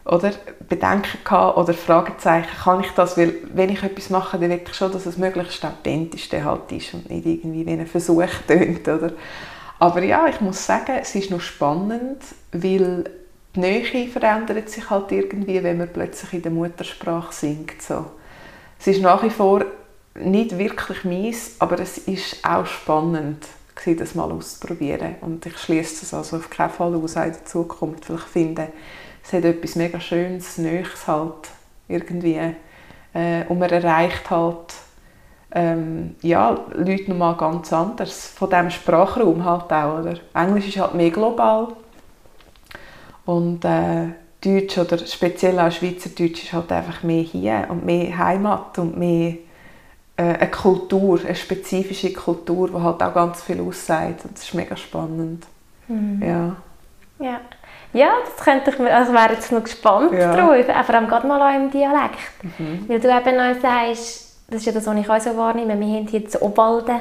[0.05, 0.33] oder,
[0.69, 4.75] Bedenken gehabt oder Fragezeichen, kann ich das, weil wenn ich etwas mache, dann will ich
[4.75, 9.13] schon, dass es möglichst authentisch halt ist und nicht irgendwie wie ein Versuch tönt, oder?
[9.79, 13.05] Aber ja, ich muss sagen, es ist noch spannend, weil
[13.55, 18.07] die Nähe verändert sich halt irgendwie, wenn man plötzlich in der Muttersprache singt, so.
[18.79, 19.65] Es ist nach wie vor
[20.15, 23.47] nicht wirklich meins, aber es ist auch spannend,
[23.85, 25.17] das mal auszuprobieren.
[25.21, 28.69] Und ich schließe das also auf keinen Fall aus, in der Zukunft, weil ich finde,
[29.23, 31.51] es hat etwas mega Schönes, Neues halt
[31.89, 32.39] irgendwie.
[33.13, 34.75] Äh, und man erreicht halt
[35.53, 40.01] ähm, ja, Leute nochmal ganz anders, von diesem Sprachraum halt auch.
[40.01, 40.19] Oder?
[40.35, 41.69] Englisch ist halt mehr global
[43.25, 44.09] und äh,
[44.41, 49.37] Deutsch oder speziell auch Schweizerdeutsch ist halt einfach mehr hier und mehr Heimat und mehr
[50.17, 54.77] eine Kultur, eine spezifische Kultur, die halt auch ganz viel aussagt und das ist mega
[54.77, 55.45] spannend.
[55.89, 56.23] Mhm.
[56.23, 56.57] Ja.
[57.19, 57.41] ja.
[57.93, 60.35] Ja, das könnte ich mir, also wäre jetzt noch gespannt ja.
[60.35, 62.19] drauf, vor allem gerade mal auch im Dialekt.
[62.59, 62.89] Mhm.
[62.89, 65.87] Weil du eben noch sagst, das ist ja das, was ich auch so wahrnehme, wir
[65.87, 67.01] haben hier zu Obwalden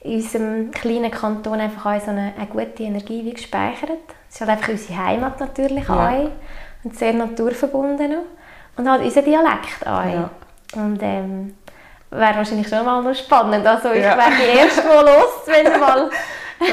[0.00, 3.90] in unserem kleinen Kanton einfach auch so eine, eine gute Energie wie gespeichert.
[4.28, 6.08] Das ist halt einfach unsere Heimat natürlich ja.
[6.08, 6.30] auch
[6.84, 8.16] und sehr naturverbunden
[8.78, 10.04] Und halt unser Dialekt auch.
[10.04, 10.30] Ja.
[10.74, 11.54] Und ähm,
[12.10, 13.66] wäre wahrscheinlich schon mal noch spannend.
[13.66, 14.16] Also ich ja.
[14.16, 16.10] wäre die Erste, die los, wenn du mal,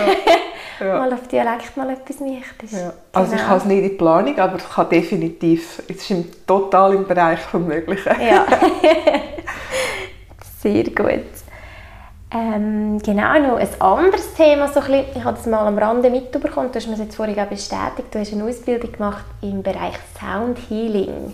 [0.79, 0.85] ja.
[0.85, 0.99] Ja.
[0.99, 2.73] mal auf Dialekt mal etwas möchtest.
[2.73, 2.93] Ja.
[3.13, 3.43] Also genau.
[3.43, 7.07] ich habe es nicht in Planung, aber ich kann definitiv, es ist im, total im
[7.07, 8.21] Bereich des Möglichen.
[8.21, 8.45] Ja.
[10.61, 11.25] Sehr gut.
[12.29, 16.09] Ähm, genau, noch ein anderes Thema, so ein bisschen, ich habe das mal am Rande
[16.09, 19.63] mitbekommen, du hast mir das jetzt vorhin auch bestätigt, du hast eine Ausbildung gemacht im
[19.63, 21.33] Bereich Sound Healing.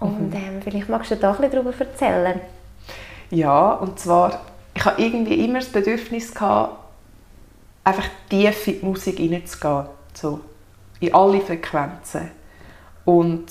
[0.00, 0.34] Und mhm.
[0.34, 2.40] ähm, vielleicht magst du da ein bisschen darüber erzählen.
[3.30, 4.40] Ja, und zwar,
[4.74, 6.78] ich habe irgendwie immer das Bedürfnis gehabt,
[7.84, 10.40] einfach tief in die Musik hineinzugehen, so
[11.00, 12.30] in alle Frequenzen.
[13.04, 13.46] Und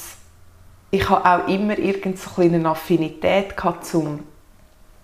[0.90, 4.20] ich habe auch immer irgendeine Affinität gehabt zum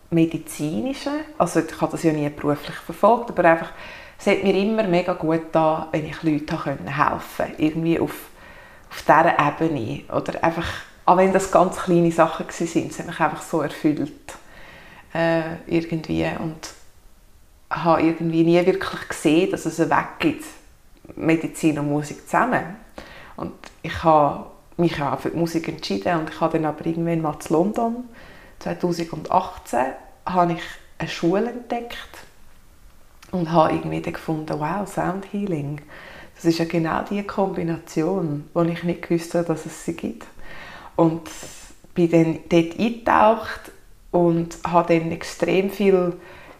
[0.09, 1.13] Medizinischen.
[1.37, 3.71] Also ich habe das ja nie beruflich verfolgt, aber einfach,
[4.17, 8.15] es hat mir immer mega gut da, wenn ich Leuten helfen konnte, irgendwie auf,
[8.89, 10.03] auf dieser Ebene.
[10.11, 10.67] Oder einfach,
[11.05, 14.11] auch wenn das ganz kleine Sachen waren, sind, es hat mich einfach so erfüllt
[15.13, 16.73] äh, irgendwie und
[17.69, 20.45] habe irgendwie nie wirklich gesehen, dass es einen Weg gibt,
[21.15, 22.75] Medizin und Musik zusammen.
[23.35, 24.45] Und ich habe
[24.77, 27.95] mich auch für die Musik entschieden und ich habe dann aber irgendwann mal in London
[28.59, 29.79] 2018
[30.25, 30.61] habe ich
[30.97, 31.97] eine Schule entdeckt
[33.31, 35.81] und habe irgendwie gefunden, wow, Sound Healing,
[36.35, 40.25] das ist ja genau die Kombination, wo ich nicht gewusst dass es sie gibt.
[40.95, 41.29] Und
[41.93, 43.71] bin dann dort eingetaucht
[44.13, 46.13] und habe dann extrem viel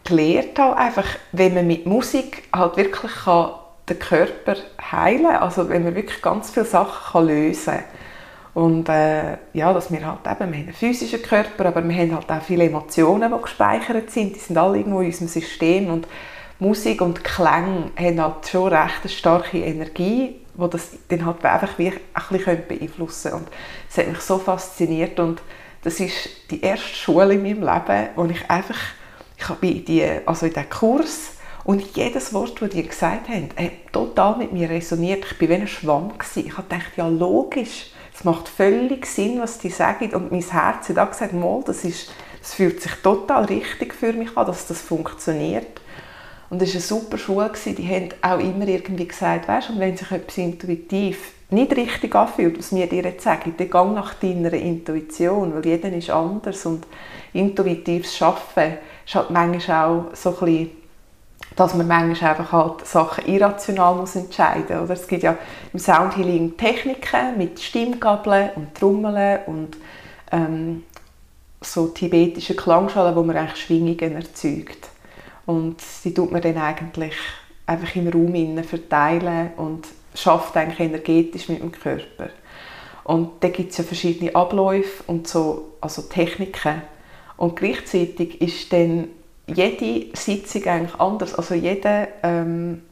[0.03, 3.53] gelernt, halt einfach, wenn man mit Musik halt wirklich kann
[3.87, 4.55] den Körper
[4.91, 7.83] heilen kann, also wenn man wirklich ganz viele Sachen kann lösen kann.
[8.53, 12.15] Und äh, ja, dass wir halt eben, wir haben einen physischen Körper, aber wir haben
[12.15, 16.07] halt auch viele Emotionen, die gespeichert sind, die sind alle irgendwo in unserem System und
[16.59, 21.77] Musik und Klang haben halt schon recht eine starke Energie, die das dann halt einfach
[21.77, 23.43] wie ein bisschen beeinflussen können.
[23.43, 23.51] Und
[23.87, 25.41] das hat mich so fasziniert und
[25.83, 28.79] das ist die erste Schule in meinem Leben, wo ich einfach,
[29.37, 31.31] ich habe die, also in diesem Kurs
[31.65, 35.25] und jedes Wort, das die gesagt haben, hat total mit mir resoniert.
[35.25, 36.17] Ich war wie ein Schwamm.
[36.17, 36.47] Gewesen.
[36.47, 40.13] Ich gedacht, ja logisch, es macht völlig Sinn, was die sagen.
[40.13, 44.13] Und mein Herz hat auch gesagt, mal, das, ist, das fühlt sich total richtig für
[44.13, 45.81] mich an, dass das funktioniert.
[46.49, 47.51] Und es war eine super Schule.
[47.65, 52.57] Die haben auch immer irgendwie gesagt, weißt, und wenn sich etwas intuitiv nicht richtig anfühlt,
[52.57, 56.85] was mir dir jetzt sagen, dann geh nach deiner Intuition, weil jeder ist anders und
[57.33, 60.71] intuitives Schaffen ist halt manchmal auch so ein bisschen,
[61.55, 64.89] dass man manchmal einfach halt Sachen irrational muss entscheiden muss.
[64.89, 65.37] Es gibt ja
[65.71, 69.77] im Soundhealing Techniken mit Stimmgabeln und Trommeln und
[70.31, 70.83] ähm,
[71.61, 74.89] so tibetische Klangschalen, wo man eigentlich Schwingungen erzeugt.
[75.45, 77.15] Und die tut man dann eigentlich
[77.65, 82.29] einfach im Raum verteilen und schafft eigentlich energetisch mit dem Körper.
[83.03, 86.81] Und da gibt es ja verschiedene Abläufe und so, also Techniken.
[87.37, 89.09] Und gleichzeitig ist dann
[89.47, 91.35] jede Sitzung eigentlich anders.
[91.35, 92.83] Also jeder, ähm,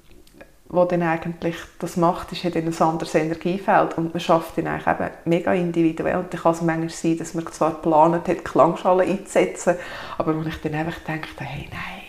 [0.70, 4.88] der dann eigentlich das macht, ist, hat ein anderes Energiefeld und man schafft dann eigentlich
[4.88, 6.18] eben mega individuell.
[6.18, 9.76] Und dann kann es manchmal sein, dass man zwar geplant hat, Klangschalen einzusetzen,
[10.18, 12.01] aber wo ich dann einfach denke, hey, nein,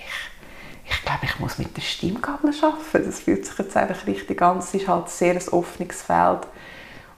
[0.84, 3.06] ich glaube, ich muss mit der Stimmgabel arbeiten.
[3.06, 4.58] Das fühlt sich jetzt einfach richtig an.
[4.58, 6.40] Es ist halt sehr ein offenes Feld.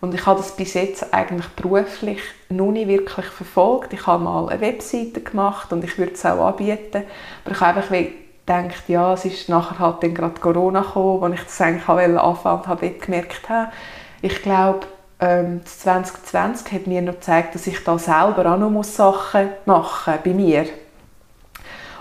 [0.00, 3.92] Und ich habe das bis jetzt eigentlich beruflich noch nicht wirklich verfolgt.
[3.94, 7.05] Ich habe mal eine Webseite gemacht und ich würde es auch anbieten.
[7.44, 11.27] Aber ich habe einfach gedacht, ja, es ist nachher halt dann gerade Corona gekommen, wo
[11.29, 13.72] ich das eigentlich anfangen und habe gemerkt, habe,
[14.20, 14.87] ich glaube,
[15.20, 20.22] ähm, 2020 hat mir noch gezeigt, dass ich da selber auch noch Sachen machen muss,
[20.24, 20.66] bei mir.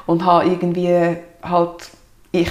[0.06, 1.90] Und habe irgendwie halt,
[2.32, 2.50] ich,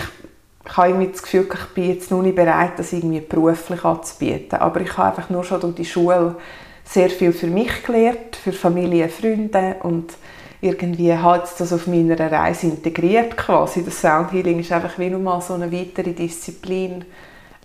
[0.64, 4.58] ich habe irgendwie das Gefühl, ich bin jetzt noch nicht bereit, das irgendwie beruflich anzubieten.
[4.58, 6.36] Aber ich habe einfach nur schon durch die Schule
[6.84, 10.14] sehr viel für mich gelernt, für Familie, Freunde und
[10.60, 13.84] irgendwie habe ich das auf meiner Reise integriert quasi.
[13.84, 17.04] Das Soundhealing ist einfach wie nochmal so eine weitere Disziplin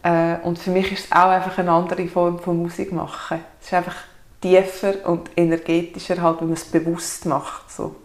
[0.03, 3.39] äh, und für mich ist es auch einfach eine andere Form von Musik machen.
[3.59, 3.95] Es ist einfach
[4.41, 7.71] tiefer und energetischer, halt, wenn man es bewusst macht.
[7.71, 7.95] So.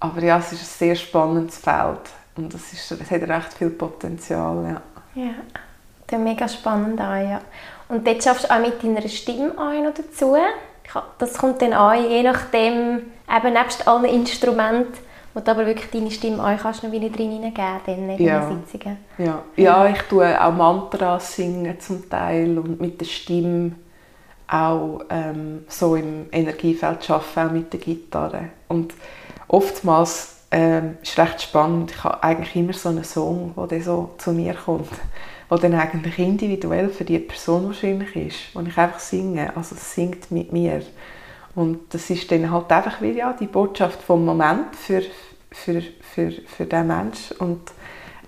[0.00, 2.00] Aber ja, es ist ein sehr spannendes Feld
[2.36, 4.80] und es, ist, es hat recht viel Potenzial.
[5.14, 5.34] Ja, ja
[6.06, 7.40] das ist mega spannend an, ja.
[7.88, 10.36] Und dort schaffst du auch mit deiner Stimme auch noch dazu.
[11.18, 14.94] Das kommt dann an, je nachdem, eben nebst allen Instrumenten,
[15.34, 18.48] wo du aber wirklich deine Stimme auch kannst noch wieder drin hineingeben in ja.
[18.48, 18.96] den Sitzungen.
[19.18, 19.42] Ja.
[19.56, 23.72] ja, ich tue auch Mantras singen zum Teil und mit der Stimme
[24.48, 28.50] auch ähm, so im Energiefeld arbeiten, auch mit der Gitarre.
[28.68, 28.94] Und
[29.48, 31.90] oftmals ähm, ist recht spannend.
[31.90, 34.88] Ich habe eigentlich immer so einen Song, der so zu mir kommt,
[35.50, 39.56] der dann eigentlich individuell für die Person wahrscheinlich ist, wo ich einfach singe.
[39.56, 40.82] Also es singt mit mir.
[41.54, 45.02] Und das ist dann halt einfach wie ja, die Botschaft vom Moment für,
[45.50, 47.36] für, für, für den Menschen.
[47.38, 47.62] Und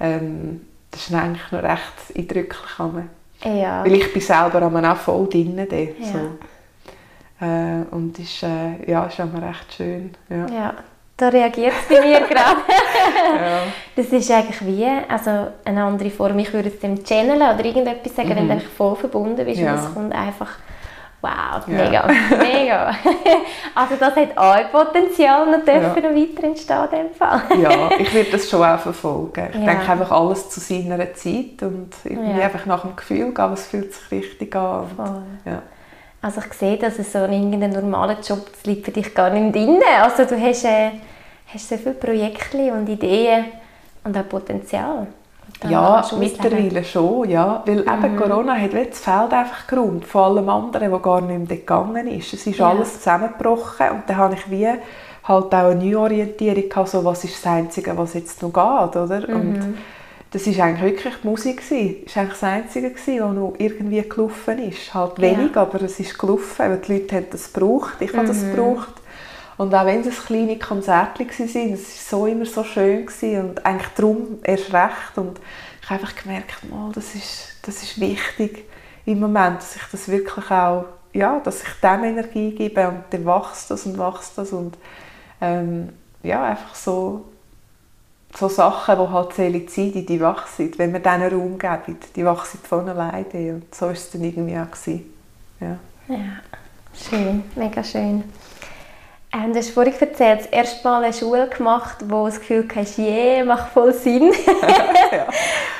[0.00, 3.04] ähm, das ist eigentlich noch recht eindrücklich.
[3.44, 3.84] Ja.
[3.84, 5.56] Weil ich bin selber auch voll drin.
[5.68, 5.90] Da, ja.
[6.02, 7.44] so.
[7.44, 10.10] Äh, und ist, äh, ja, ist auch recht schön.
[10.28, 10.46] Ja.
[10.48, 10.74] ja.
[11.18, 12.60] Da reagiert es bei mir gerade.
[12.68, 13.60] ja.
[13.96, 16.38] Das ist eigentlich wie also eine andere Form.
[16.38, 18.36] Ich würde es dem channeln oder irgendetwas sagen, mhm.
[18.36, 19.72] wenn du eigentlich voll verbunden bist ja.
[19.72, 20.50] und es kommt einfach
[21.20, 22.06] wow, mega, ja.
[22.38, 22.90] mega.
[23.74, 26.04] also das hat auch Potenzial noch dürfen ja.
[26.04, 27.42] weiter entstehen in dem Fall.
[27.60, 29.48] ja, ich würde das schon auch verfolgen.
[29.52, 33.66] Ich denke einfach alles zu seiner Zeit und irgendwie einfach nach dem Gefühl gehen, es
[33.66, 34.86] fühlt sich richtig an.
[34.96, 35.22] Voll.
[35.44, 35.62] Ja.
[36.20, 39.54] Also ich sehe, dass es so ein normaler Job das liegt für dich gar nicht
[39.54, 39.80] drin.
[40.02, 40.90] Also du hast, äh,
[41.46, 43.46] hast so viele Projekte und Ideen
[44.04, 45.06] und auch Potenzial.
[45.68, 47.62] Ja, mittlerweile schon, ja.
[47.66, 48.04] Weil mhm.
[48.04, 52.06] eben Corona hat das Feld einfach geräumt, von allem anderen, wo gar nicht mehr gegangen
[52.08, 52.32] ist.
[52.32, 52.70] Es ist ja.
[52.70, 57.44] alles zusammengebrochen und dann habe ich wie halt auch eine Neuorientierung gehabt, so was ist
[57.44, 59.28] das Einzige, was jetzt noch geht, oder?
[59.28, 59.34] Mhm.
[59.34, 59.78] Und
[60.30, 61.96] das ist eigentlich wirklich die Musik gewesen.
[62.04, 64.92] Das war eigentlich das Einzige, gewesen, was noch irgendwie gelaufen ist.
[64.92, 65.62] Halt wenig, ja.
[65.62, 68.16] aber es ist gelaufen, weil die Leute haben das gebraucht, ich mhm.
[68.18, 68.50] habe das mhm.
[68.50, 68.94] gebraucht.
[69.56, 73.66] Und auch wenn es kleine Konzerte waren, es war so immer so schön gewesen und
[73.66, 75.16] eigentlich darum erst recht.
[75.16, 75.40] Und
[75.82, 78.64] ich habe einfach gemerkt, oh, das, ist, das ist wichtig
[79.04, 83.26] im Moment, dass ich das wirklich auch, ja, dass ich dem Energie gebe und dann
[83.26, 84.76] wächst das und wächst das und
[85.40, 85.88] ähm,
[86.22, 87.24] ja, einfach so
[88.36, 92.60] so Sachen, die halt Zeit sein, die wachsen, wenn wir denen Raum geben, die wachsen
[92.62, 93.54] von alleine.
[93.54, 94.86] Und so war es dann irgendwie auch.
[95.60, 95.76] Ja.
[96.08, 96.18] ja,
[96.94, 98.24] schön, mega schön.
[99.32, 102.96] Ähm, du hast vorhin erzählt, das erste Mal eine Schule gemacht, wo das Gefühl hast,
[102.96, 104.32] je, macht voll Sinn.
[105.12, 105.26] ja.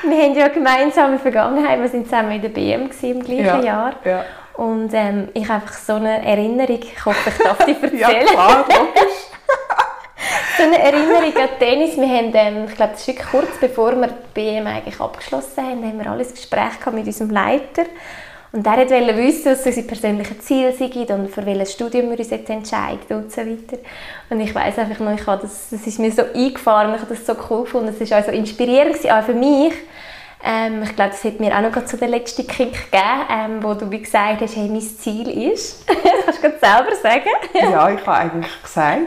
[0.02, 3.60] Wir haben ja gemeinsam in Vergangenheit, wir waren zusammen in der BM im gleichen ja.
[3.60, 3.94] Jahr.
[4.04, 4.24] Ja.
[4.54, 7.98] Und ähm, ich habe einfach so eine Erinnerung, ich hoffe, ich darf die erzählen.
[7.98, 9.17] ja, klar, logisch
[10.58, 11.96] so eine Erinnerung an Tennis.
[11.96, 15.84] Wir haben, ähm, ich glaube, das ist kurz bevor wir die BM eigentlich abgeschlossen haben,
[15.84, 17.84] haben wir alles Gespräch mit unserem Leiter.
[18.50, 22.30] Und er wollte wissen, was unsere persönlichen Ziele sind und für welches Studium wir uns
[22.30, 23.78] jetzt entscheiden und so weiter.
[24.30, 27.14] Und ich weiß einfach noch, ich habe das, das ist mir so eingefahren, ich habe
[27.14, 29.74] das so cool gefunden, es war auch so inspirierend auch für mich,
[30.44, 33.74] ähm, ich glaube, das hat mir auch noch zu der letzten Kick gegeben, ähm, wo
[33.74, 35.84] du wie gesagt hast, hey, mein Ziel ist.
[36.24, 37.30] Kannst du selber sagen?
[37.54, 39.00] ja, ich habe eigentlich gesagt,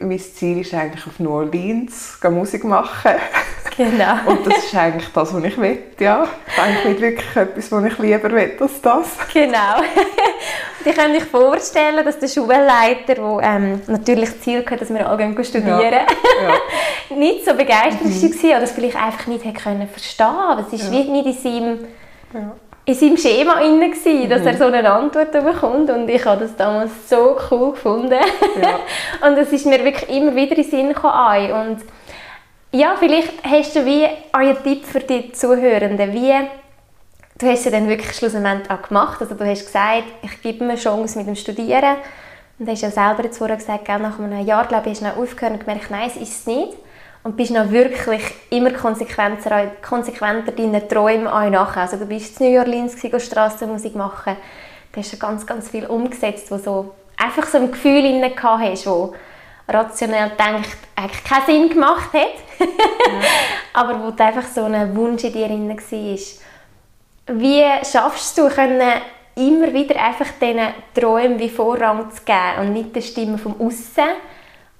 [0.00, 3.12] mein Ziel ist eigentlich auf New Orleans Musik machen.
[3.76, 4.14] Genau.
[4.26, 6.20] Und das ist eigentlich das, was ich will, ja.
[6.20, 9.06] Das ist eigentlich nicht wirklich etwas, was ich lieber will als das.
[9.32, 9.78] Genau.
[9.78, 14.88] Und ich kann mir vorstellen, dass der Schulleiter, der ähm, natürlich das Ziel hatte, dass
[14.88, 15.90] wir alle studieren ja.
[15.90, 17.16] ja.
[17.16, 18.42] nicht so begeistert mhm.
[18.42, 20.69] war oder es vielleicht einfach nicht können verstehen konnte.
[20.72, 21.10] Es war ja.
[21.10, 21.78] nicht in seinem,
[22.32, 22.52] ja.
[22.84, 24.46] in seinem Schema drin, gewesen, dass mhm.
[24.46, 25.90] er so eine Antwort bekommt.
[25.90, 28.18] Und ich habe das damals so cool gefunden.
[28.60, 28.78] Ja.
[29.26, 31.52] Und es ist mir wirklich immer wieder in den Sinn gekommen.
[31.52, 31.78] Und
[32.72, 36.34] ja, vielleicht hast du wie einen Tipp für die Zuhörenden, wie
[37.40, 39.20] du hast ja dann wirklich schlussendlich auch gemacht.
[39.20, 41.96] Also du hast gesagt, ich gebe mir eine Chance mit dem Studieren.
[42.58, 45.20] Und du hast ja selber jetzt vorher gesagt, nach einem Jahr glaube ich, hast du
[45.20, 46.74] aufgehört und gemerkt, nein, es ist es nicht.
[47.22, 51.82] Und bist noch wirklich immer konsequenter, konsequenter deinen Träumen nachher.
[51.82, 54.36] Also du bist in New Orleans, Strassenmusik machen.
[54.92, 59.14] Du hast ganz, ganz viel umgesetzt, wo so einfach so ein Gefühl in hast, wo
[59.68, 62.34] rationell denkt, eigentlich keinen Sinn gemacht hat.
[62.58, 62.66] ja.
[63.74, 67.36] Aber wo einfach so ein Wunsch in dir drin war.
[67.36, 69.00] Wie schaffst du können,
[69.36, 70.60] immer wieder einfach diesen
[70.94, 74.08] Träumen wie Vorrang zu geben und nicht der Stimme vom Aussen?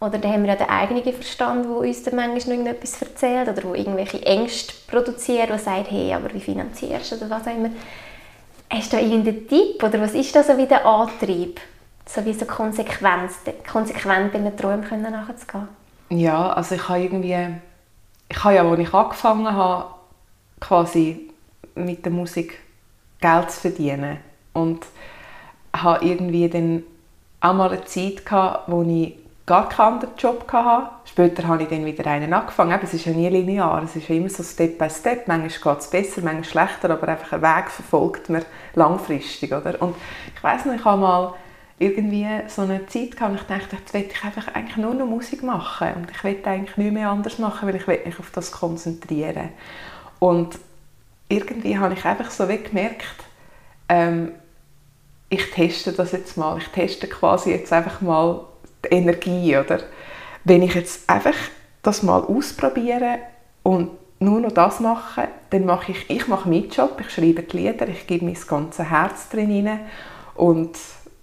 [0.00, 3.48] Oder da haben wir ja den eigenen Verstand, der uns dann manchmal noch irgendetwas erzählt
[3.48, 7.54] oder wo irgendwelche Ängste produziert, der sagt, hey, aber wie finanzierst du oder was auch
[7.54, 7.70] immer.
[8.70, 11.60] Hast du da irgendeinen Tipp oder was ist da so wie der Antrieb,
[12.06, 13.30] so wie so konsequent,
[13.70, 15.68] konsequent in den Träumen nachzugehen?
[16.08, 17.36] Ja, also ich habe irgendwie,
[18.28, 19.94] ich habe ja, als ich angefangen habe,
[20.60, 21.30] quasi
[21.74, 22.58] mit der Musik
[23.20, 24.18] Geld zu verdienen.
[24.52, 24.86] Und
[25.74, 26.82] habe irgendwie dann
[27.40, 29.14] auch mal eine Zeit gehabt, wo ich
[29.50, 30.90] gar keinen anderen Job hatte.
[31.04, 32.78] Später habe ich dann wieder einen angefangen.
[32.84, 35.26] es ist ja nie linear, es ist ja immer so Step by Step.
[35.26, 38.44] Manchmal geht es besser, manchmal schlechter, aber einfach ein Weg verfolgt man
[38.76, 39.52] langfristig.
[39.52, 39.82] Oder?
[39.82, 39.96] Und
[40.36, 41.34] ich weiß noch, ich habe mal
[41.80, 45.42] irgendwie so eine Zeit gehabt, ich dachte, jetzt will ich einfach eigentlich nur noch Musik
[45.42, 49.48] machen und ich will eigentlich nichts mehr anders machen, weil ich mich auf das konzentrieren.
[50.20, 50.60] Und
[51.28, 53.24] irgendwie habe ich einfach so gemerkt,
[53.88, 54.30] ähm,
[55.28, 56.58] ich teste das jetzt mal.
[56.58, 58.44] Ich teste quasi jetzt einfach mal
[58.84, 59.80] die Energie, oder?
[60.44, 61.34] Wenn ich jetzt einfach
[61.82, 63.18] das mal ausprobiere
[63.62, 67.56] und nur noch das mache, dann mache ich, ich mache meinen Job, ich schreibe die
[67.56, 69.80] Lieder, ich gebe mein ganzes Herz drin rein
[70.34, 70.76] und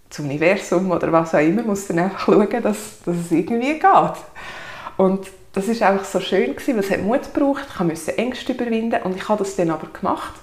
[0.09, 4.13] das Universum oder was auch immer muss dann einfach schauen, dass, dass es irgendwie geht.
[4.97, 8.53] Und das ist einfach so schön gewesen, weil es hat Mut gebraucht, ich musste Ängste
[8.53, 10.33] überwinden und ich habe das dann aber gemacht.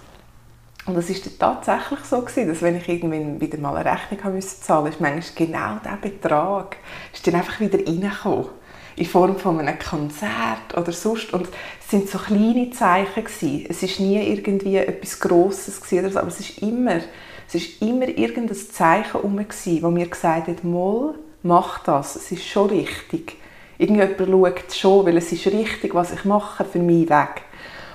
[0.86, 4.60] Und es ist tatsächlich so gewesen, dass wenn ich irgendwann wieder mal eine Rechnung musste
[4.60, 6.76] zahlen, ist manchmal genau dieser Betrag
[7.12, 8.48] ist dann einfach wieder reingekommen
[8.96, 11.32] in Form von einem Konzert oder sonst.
[11.32, 11.48] Und
[11.80, 13.66] es sind so kleine Zeichen gewesen.
[13.68, 17.00] Es ist nie irgendwie etwas Grosses gewesen, aber es ist immer,
[17.48, 22.30] es ist immer irgendein Zeichen herum gewesen, wo mir gesagt hat, Moll, mach das, es
[22.30, 23.38] ist schon richtig
[23.78, 27.42] irgendjemand schaut schon, weil es ist richtig, was ich mache für meinen Weg.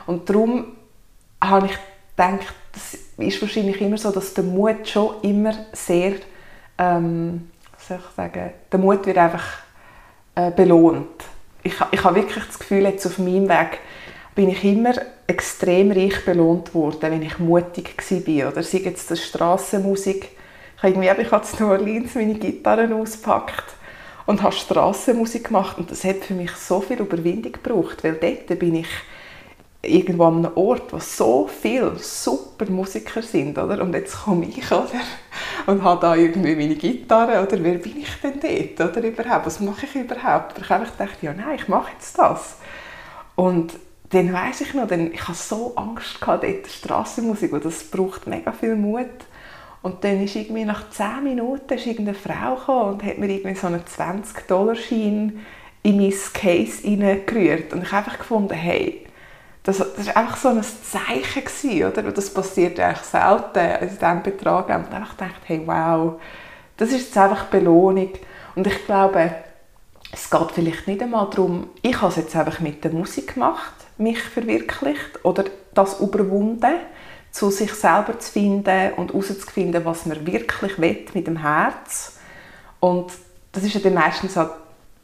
[0.06, 0.75] Und darum
[1.41, 1.78] habe ich
[2.15, 6.13] gedacht, das ist wahrscheinlich immer so, dass der Mut schon immer sehr,
[6.78, 9.46] ähm, soll ich sagen, der Mut wird einfach
[10.36, 11.24] äh, belohnt.
[11.63, 13.80] Ich, ich habe wirklich das Gefühl, jetzt auf meinem Weg
[14.36, 14.94] bin ich immer
[15.28, 18.52] extrem reich belohnt worden, wenn ich mutig war.
[18.52, 20.30] Oder sei jetzt das Strassenmusik.
[20.78, 23.76] Ich habe irgendwie, ich habe in New Orleans meine Gitarre ausgepackt
[24.26, 28.60] und habe Strassenmusik gemacht und das hat für mich so viel Überwindung gebraucht, weil dort
[28.60, 28.88] bin ich
[29.82, 33.82] irgendwo an einem Ort, wo so viele super Musiker sind, oder?
[33.82, 34.89] Und jetzt komme ich, oder?
[35.68, 37.63] Und habe da irgendwie meine Gitarre, oder?
[37.63, 39.08] Wer bin ich denn dort, oder?
[39.08, 39.46] Überhaupt?
[39.46, 40.60] Was mache ich überhaupt?
[40.60, 42.58] Ich habe gedacht, ja nein, ich mache jetzt das.
[43.36, 43.74] Und
[44.10, 48.28] dann weiß ich noch, dann, ich hatte so Angst gehabt, dort Strassenmusik, und das braucht
[48.28, 49.06] mega viel Mut.
[49.82, 53.68] Und dann ist irgendwie nach 10 Minuten ist irgendeine Frau und hat mir irgendwie so
[53.68, 55.39] einen 20-Dollar-Schein
[55.84, 57.72] in mein Case hineingerührt.
[57.72, 59.06] Und ich habe einfach gefunden, hey,
[59.64, 62.12] das, das war einfach so ein Zeichen, gewesen, oder?
[62.12, 64.68] Das passiert eigentlich selten in diesem Betrag.
[64.70, 66.20] Und einfach gedacht, hey, wow,
[66.78, 68.12] das ist jetzt einfach Belohnung.
[68.55, 69.32] Und ich glaube,
[70.12, 73.74] es geht vielleicht nicht einmal darum, ich habe es jetzt einfach mit der Musik gemacht,
[73.97, 76.74] mich verwirklicht oder das überwunden
[77.32, 82.18] zu sich selber zu finden und herauszufinden, was man wirklich will mit dem Herz.
[82.80, 83.12] Und
[83.51, 84.49] das ist ja dann meistens auch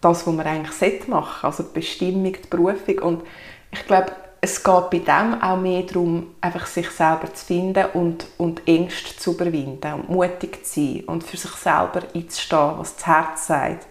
[0.01, 2.99] das, was man eigentlich machen sollte, also die Bestimmung, die Berufung.
[2.99, 3.24] Und
[3.72, 4.12] ich glaube,
[4.46, 9.18] es geht bei dem auch mehr darum, einfach sich selber zu finden und, und Ängste
[9.18, 13.88] zu überwinden und mutig zu sein und für sich selber einzustehen, was das Herz sagt.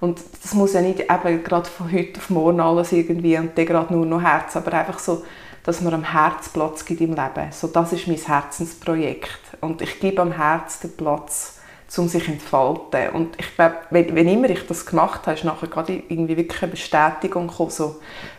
[0.00, 3.64] Und das muss ja nicht eben gerade von heute auf morgen alles irgendwie und dann
[3.64, 5.24] gerade nur noch Herz, aber einfach so,
[5.62, 7.50] dass man am Herz Platz gibt im Leben.
[7.50, 9.40] So, das ist mein Herzensprojekt.
[9.62, 11.60] Und ich gebe am Herz den Platz,
[11.96, 13.08] um sich zu entfalten.
[13.14, 16.62] Und ich glaube, wenn, wenn immer ich das gemacht habe, ist nachher gerade irgendwie wirklich
[16.62, 17.96] eine Bestätigung gekommen, so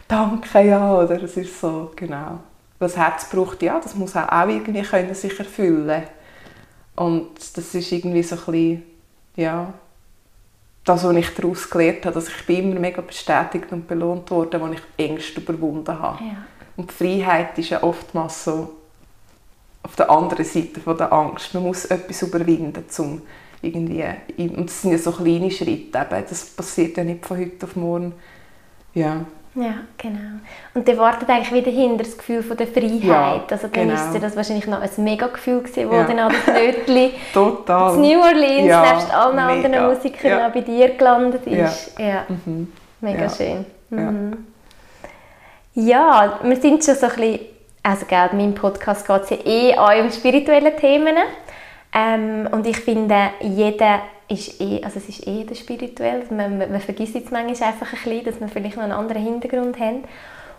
[0.07, 2.39] «Danke, ja», oder es ist so, genau.
[2.79, 6.03] Was Herz braucht, ja, das muss auch, auch irgendwie können sich erfüllen
[6.95, 8.83] Und das ist irgendwie so ein bisschen,
[9.35, 9.73] ja,
[10.83, 14.61] das, was ich daraus gelernt habe, dass ich bin immer mega bestätigt und belohnt wurde,
[14.61, 16.23] als ich Ängste überwunden habe.
[16.23, 16.45] Ja.
[16.77, 18.75] Und die Freiheit ist ja oftmals so
[19.81, 21.53] auf der anderen Seite von der Angst.
[21.53, 23.21] Man muss etwas überwinden, um
[23.61, 24.03] irgendwie,
[24.37, 26.23] und das sind ja so kleine Schritte, eben.
[26.29, 28.13] das passiert ja nicht von heute auf morgen.
[28.93, 29.25] Ja.
[29.55, 30.39] Ja, genau.
[30.73, 33.03] Und dann wartet eigentlich wieder hinter das Gefühl von der Freiheit.
[33.03, 33.93] Ja, also dann genau.
[33.93, 36.03] ist das wahrscheinlich noch ein mega Gefühl gewesen, wo ja.
[36.03, 37.95] dann alles Nötli Total.
[37.95, 39.67] in New Orleans ja, nebst allen mega.
[39.67, 40.49] anderen Musikern ja.
[40.49, 41.97] bei dir gelandet ist.
[41.97, 42.25] Ja, ja.
[42.27, 42.73] Mhm.
[42.99, 43.65] mega schön.
[43.89, 44.45] Mhm.
[45.73, 46.39] Ja.
[46.43, 47.39] wir sind schon so ein bisschen,
[47.81, 51.15] also gell, in meinem Podcast geht es ja eh auch um spirituelle Themen.
[51.93, 56.23] Ähm, und ich finde, jeder ist eh, also es ist eh spirituell.
[56.29, 59.23] Man, man, man vergisst jetzt manchmal einfach ein bisschen, dass man vielleicht noch einen anderen
[59.23, 60.03] Hintergrund hat.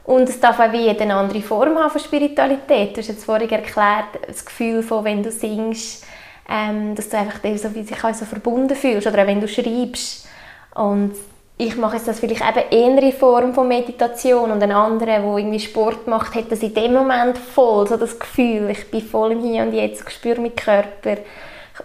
[0.04, 2.96] Und es darf auch wie jede eine andere Form haben von Spiritualität.
[2.96, 6.04] Du hast jetzt vorhin erklärt, das Gefühl von, wenn du singst,
[6.48, 9.06] ähm, dass du einfach so, wie sich so verbunden fühlst.
[9.06, 10.28] Oder auch wenn du schreibst.
[10.76, 11.14] Und
[11.58, 12.42] ich mache jetzt das vielleicht
[12.72, 16.74] eben in Form von Meditation und ein anderer, der irgendwie Sport macht, hat das in
[16.74, 20.40] dem Moment voll, so das Gefühl, ich bin voll im Hier und Jetzt, ich spüre
[20.40, 21.16] meinen Körper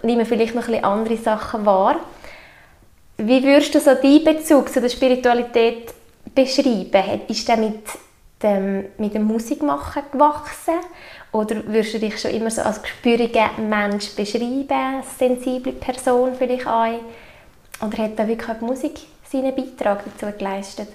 [0.02, 1.96] nehme vielleicht noch ein bisschen andere Sachen wahr.
[3.18, 5.92] Wie würdest du so deinen Bezug zu der Spiritualität
[6.34, 7.22] beschreiben?
[7.28, 7.84] Ist der mit
[8.42, 10.74] dem, mit dem Musikmachen gewachsen?
[11.30, 16.66] Oder würdest du dich schon immer so als gespüriger Mensch beschreiben, als sensible Person vielleicht
[16.66, 16.98] auch?
[17.80, 20.88] Oder hat da wirklich auch die Musik seinen Beitrag dazu geleistet?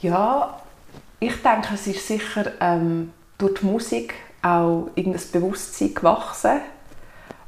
[0.00, 0.60] Ja,
[1.20, 6.60] ich denke, es ist sicher ähm, durch die Musik auch irgendein Bewusstsein gewachsen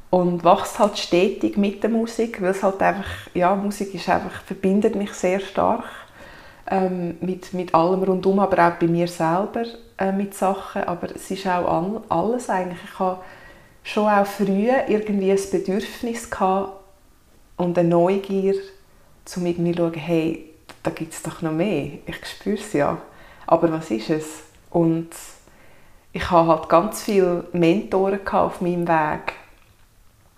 [0.09, 4.41] und wächst halt stetig mit der Musik, weil es halt einfach, ja, Musik ist einfach,
[4.43, 5.83] verbindet mich sehr stark
[6.69, 9.65] ähm, mit, mit allem rundum, aber auch bei mir selber
[9.97, 12.79] äh, mit Sachen, aber es ist auch alles eigentlich.
[12.91, 13.19] Ich habe
[13.83, 16.73] schon auch früh irgendwie ein Bedürfnis gehabt
[17.57, 18.55] und eine Neugier,
[19.35, 20.45] um irgendwie zu schauen, hey,
[20.81, 22.97] da gibt es doch noch mehr, ich spüre es ja,
[23.45, 24.25] aber was ist es?
[24.69, 25.09] Und
[26.13, 29.33] ich hatte halt ganz viele Mentoren auf meinem Weg,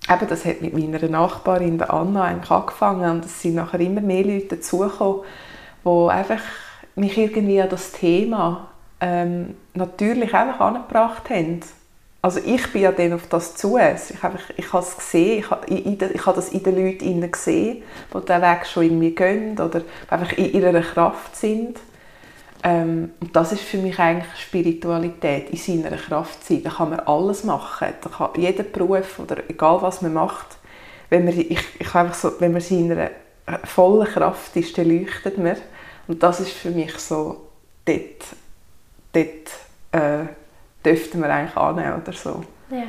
[0.10, 4.02] eben, das hat mit meiner Nachbarin der Anna eigentlich angefangen und es sind nachher immer
[4.02, 5.22] mehr Leute dazugekommen,
[5.86, 6.42] die einfach
[6.96, 8.68] mich irgendwie an das Thema
[9.00, 11.62] ähm, natürlich einfach angebracht haben.
[12.24, 13.78] Also ich bin ja dann auf das zu.
[13.78, 17.32] Ich habe, ich habe es gesehen, ich habe, ich, ich habe das in den Leuten
[17.32, 17.84] gesehen,
[18.14, 21.80] die diesen Weg schon irgendwie gehen oder einfach in ihrer Kraft sind.
[22.64, 26.64] Ähm, und das ist für mich eigentlich Spiritualität, in seiner Kraft sein.
[26.64, 27.88] Da kann man alles machen.
[28.02, 30.58] Da kann jeder Beruf oder egal was man macht,
[31.10, 33.10] wenn man, ich, ich einfach so, wenn man seiner
[33.64, 35.58] vollen Kraft ist, dann leuchtet man.
[36.08, 37.50] Und das ist für mich so,
[37.86, 38.24] dort,
[39.14, 40.28] dort äh,
[40.86, 42.44] dürften wir eigentlich annehmen oder so.
[42.70, 42.84] Ja.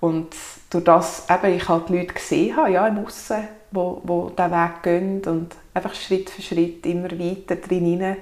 [0.00, 0.34] Und
[0.70, 5.22] durch das, eben, ich halt Leute gesehen habe, ja, im Aussen, wo diesen Weg gehen
[5.26, 8.16] und einfach Schritt für Schritt immer weiter drin hinein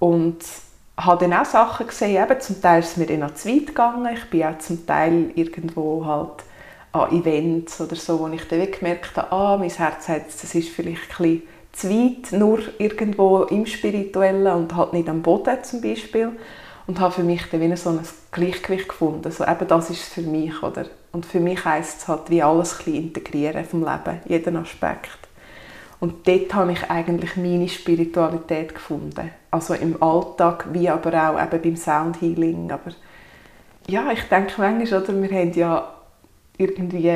[0.00, 0.38] und
[0.96, 3.68] habe dann auch Sachen gesehen, eben, zum Teil ist es mir dann auch zu weit
[3.68, 4.14] gegangen.
[4.14, 6.44] Ich bin auch zum Teil irgendwo halt
[6.92, 10.70] an Events oder so, wo ich dann gemerkt habe, ah, mein Herz sagt, das ist
[10.70, 11.42] vielleicht ein
[11.72, 16.32] zu weit, nur irgendwo im Spirituellen und halt nicht am Boden zum Beispiel.
[16.86, 18.00] Und habe für mich dann wieder so ein
[18.32, 19.30] Gleichgewicht gefunden.
[19.30, 20.60] So, eben das ist es für mich.
[20.62, 20.86] Oder?
[21.12, 25.19] Und für mich heisst es halt, wie alles ein integrieren vom Leben, jeden Aspekt.
[26.00, 29.30] Und dort habe ich eigentlich meine Spiritualität gefunden.
[29.50, 32.72] Also im Alltag, wie aber auch eben beim Soundhealing.
[32.72, 32.92] Aber
[33.86, 35.92] ja, ich denke manchmal, oder, wir haben ja
[36.56, 37.12] irgendwie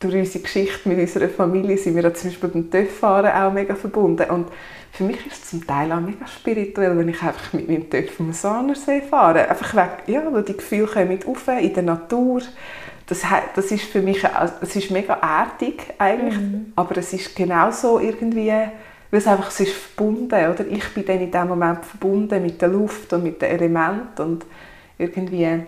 [0.00, 3.74] durch unsere Geschichte mit unserer Familie sind wir ja zum Beispiel beim Töfffahren auch mega
[3.74, 4.28] verbunden.
[4.30, 4.48] Und
[4.92, 8.18] für mich ist es zum Teil auch mega spirituell, wenn ich einfach mit meinem Töff
[8.18, 9.48] am Sahnersee fahre.
[9.48, 12.42] Einfach weg, ja, weil die Gefühle kommen auf in der Natur
[13.06, 13.22] das,
[13.54, 14.22] das ist für mich
[14.60, 16.72] es ist mega erdig eigentlich, mhm.
[16.74, 18.70] aber es ist genauso irgendwie, weil
[19.12, 20.66] es einfach es ist verbunden, oder?
[20.66, 24.46] Ich bin dann in dem Moment verbunden mit der Luft und mit den Elementen und
[24.98, 25.66] irgendwie, wenn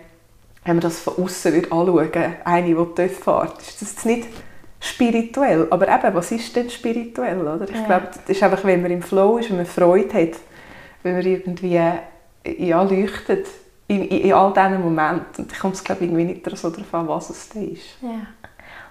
[0.65, 4.27] man das von außen anschauen eine, die dort fährt, ist das nicht
[4.81, 7.67] spirituell, aber eben, was ist denn spirituell, oder?
[7.69, 7.85] Ich ja.
[7.85, 10.39] glaube, das ist einfach, wenn man im Flow ist, wenn man Freude hat,
[11.03, 11.79] wenn man irgendwie
[12.45, 13.47] ja, leuchtet
[13.89, 15.43] in, in, in all diesen Momenten.
[15.43, 17.97] Und ich komme es glaube irgendwie nicht so darauf an, was es da ist.
[18.01, 18.27] Ja.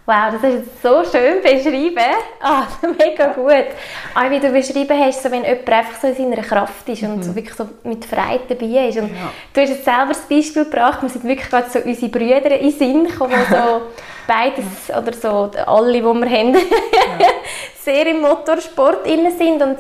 [0.05, 1.99] Wow, das ist jetzt so schön beschrieben.
[2.41, 2.67] Ah,
[2.99, 3.67] mega gut.
[4.15, 7.19] Auch wie du beschrieben hast, so wenn jemand einfach so in seiner Kraft ist und
[7.19, 7.23] mhm.
[7.23, 8.99] so wirklich so mit Freiheit dabei ist.
[8.99, 9.31] Und ja.
[9.53, 12.71] Du hast jetzt selber das Beispiel gebracht, wir sind wirklich gerade so unsere Brüder in
[12.71, 13.83] Sinn gekommen, so
[14.27, 17.29] beides oder so alle, die wir haben, ja.
[17.83, 19.61] sehr im Motorsport drin sind.
[19.61, 19.77] Und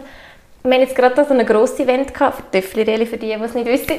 [0.62, 3.54] wir haben jetzt gerade so ein grosses Event gehabt, für Töffli, für die, die es
[3.54, 3.98] nicht wissen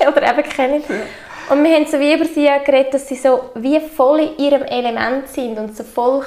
[0.08, 0.82] oder eben kennen.
[0.88, 1.54] Ja.
[1.54, 4.62] Und wir haben so wie über sie geredet, dass sie so wie voll in ihrem
[4.62, 6.24] Element sind und so voll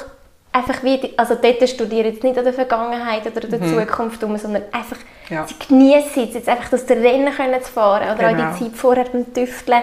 [0.53, 3.79] einfach wie, die, also dort studieren jetzt nicht an der Vergangenheit oder der mhm.
[3.79, 4.97] Zukunft um, sondern einfach,
[5.29, 5.45] ja.
[5.47, 8.51] sie genießen jetzt einfach das Rennen können zu fahren oder genau.
[8.51, 9.81] auch die Zeit vorher beim Tüfteln.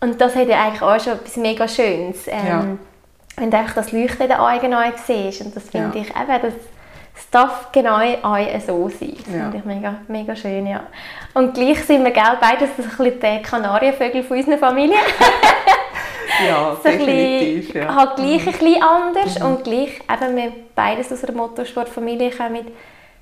[0.00, 2.26] Und das hat ja eigentlich auch schon etwas mega Schönes.
[2.26, 2.64] Ähm, ja.
[3.36, 5.42] Wenn du einfach das Leuchten in den Augen siehst.
[5.42, 6.04] Und das finde ja.
[6.04, 6.54] ich eben, das,
[7.16, 9.14] es darf genau auch so sein.
[9.16, 10.80] Das finde ich mega, mega schön, ja.
[11.36, 14.96] Und gleich sind wir gell, beides ein bisschen die Kanarienvögel von unserer Familie.
[16.48, 17.94] ja, so definitiv, bisschen, ja.
[17.94, 18.48] Halt gleich mhm.
[18.48, 19.44] ein bisschen anders mhm.
[19.44, 22.66] und gleich, eben wir beides aus einer Motorsportfamilie kommen,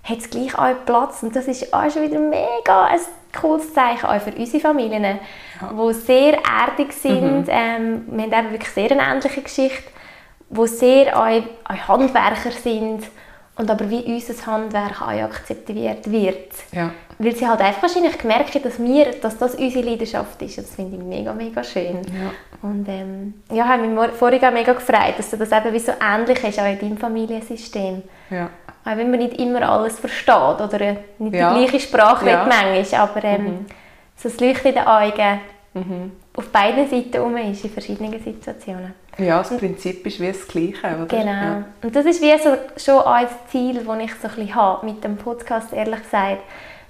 [0.04, 3.00] hat es gleich auch Platz und das ist auch schon wieder mega ein
[3.36, 5.18] cooles Zeichen auch für unsere Familien, ja.
[5.72, 7.20] die sehr erdig sind.
[7.20, 7.44] Mhm.
[7.48, 9.90] Ähm, wir haben eben wirklich sehr eine ähnliche Geschichte,
[10.50, 13.08] die sehr auch, auch Handwerker sind
[13.56, 16.52] und aber wie unser Handwerk auch akzeptiert wird.
[16.70, 16.92] Ja.
[17.18, 20.58] Weil sie halt einfach wahrscheinlich gemerkt haben, dass, wir, dass das unsere Leidenschaft ist.
[20.58, 21.96] Das finde ich mega, mega schön.
[21.96, 22.30] Ja.
[22.62, 25.92] Und ähm, ja, habe mich vorhin auch mega gefreut, dass du das eben wie so
[26.00, 28.02] ähnlich ist, auch in deinem Familiensystem.
[28.30, 28.50] Ja.
[28.84, 31.54] Auch wenn man nicht immer alles versteht oder nicht ja.
[31.54, 32.46] die gleiche Sprache ja.
[32.48, 33.66] manchmal, aber ähm, mhm.
[34.16, 35.40] so das Leuchten in den Augen
[35.74, 36.12] mhm.
[36.36, 38.92] auf beiden Seiten herum ist, in verschiedenen Situationen.
[39.18, 41.06] Ja, das Prinzip ist wie das Gleiche, oder?
[41.06, 41.30] Genau.
[41.30, 41.64] Ja.
[41.82, 45.04] Und das ist wie so schon ein Ziel, das ich so ein bisschen habe mit
[45.04, 46.42] dem Podcast, ehrlich gesagt.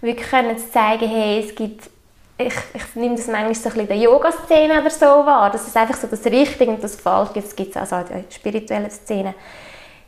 [0.05, 1.89] Wirklich können zu zeigen, hey, es gibt
[2.37, 5.69] ich, ich nehme das manchmal so ein bisschen in der Yoga-Szene oder so wahr, dass
[5.69, 7.47] es einfach so das Richtige und das Falsche gibt.
[7.47, 9.35] Es gibt also in der spirituellen Szene.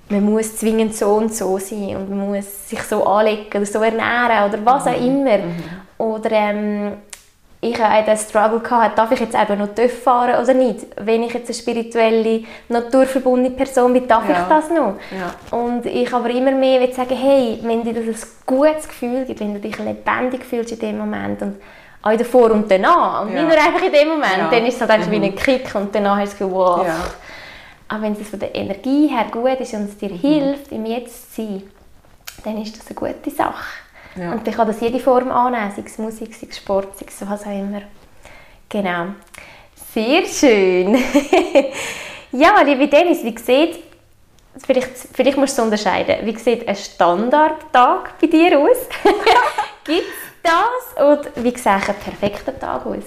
[0.09, 3.81] Man muss zwingend so und so sein und man muss sich so anlegen oder so
[3.81, 5.07] ernähren oder was auch mhm.
[5.07, 5.39] immer.
[5.39, 5.65] Mhm.
[5.99, 6.93] Oder ähm,
[7.71, 10.87] ich hatte den Struggle gehabt, darf ich jetzt eben noch TÜV fahren oder nicht?
[10.97, 14.43] Wenn ich jetzt eine spirituelle, naturverbundene Person bin, darf ja.
[14.43, 14.95] ich das noch?
[15.11, 15.59] Ja.
[15.59, 19.41] Und ich aber immer mehr will sagen, hey, wenn dir das ein gutes Gefühl gibt,
[19.41, 21.57] wenn du dich lebendig fühlst in dem Moment und
[22.03, 23.43] auch davor und danach, und ja.
[23.43, 25.23] nicht nur einfach in dem Moment, dann ist es halt einfach mhm.
[25.23, 26.87] wie ein Kick und danach hast du das Gefühl, wow.
[27.89, 30.19] Aber wenn es von der Energie her gut ist und es dir mhm.
[30.19, 31.63] hilft, im Jetzt zu sein,
[32.45, 33.86] dann ist das eine gute Sache.
[34.17, 34.33] Ja.
[34.33, 37.29] Und dann kann das jede Form annehmen, sei es Musik, sei es Sport, sei es
[37.29, 37.83] was auch immer.
[38.69, 39.07] Genau.
[39.93, 40.95] Sehr schön.
[42.33, 43.83] ja, liebe Dennis, wie sieht,
[44.65, 48.89] vielleicht, vielleicht musst du es unterscheiden, wie sieht ein Standardtag bei dir aus?
[49.85, 51.03] Gibt es das?
[51.03, 53.05] Oder wie sieht ein perfekter Tag aus?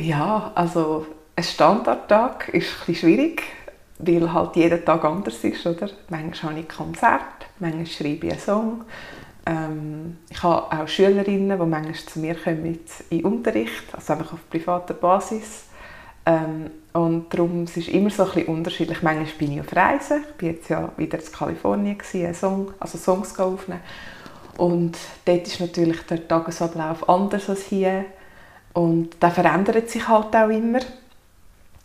[0.00, 3.42] Ja, also ein Standardtag ist ein schwierig,
[3.98, 5.66] weil halt jeder Tag anders ist.
[5.66, 5.90] Oder?
[6.08, 8.84] Manchmal habe ich Konzert, manchmal schreibe ich einen Song,
[9.48, 12.78] ähm, ich habe auch Schülerinnen, die manchmal zu mir kommen
[13.08, 15.64] in Unterricht, also einfach auf privater Basis.
[16.26, 19.02] Ähm, und darum es ist immer so ein bisschen unterschiedlich.
[19.02, 20.24] Manchmal bin ich auf Reisen.
[20.36, 23.80] Ich war jetzt ja wieder in Kalifornien, gewesen, Song, also Songs aufnehmen.
[24.58, 28.04] Und dort ist natürlich der Tagesablauf anders als hier.
[28.74, 30.80] Und der verändert sich halt auch immer.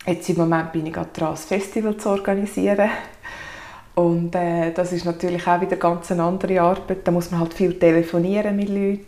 [0.05, 2.89] Jetzt im Moment bin ich gerade dran, ein Festival zu organisieren.
[3.95, 7.07] Und äh, das ist natürlich auch wieder ganz eine andere Arbeit.
[7.07, 9.05] Da muss man halt viel telefonieren mit Leuten.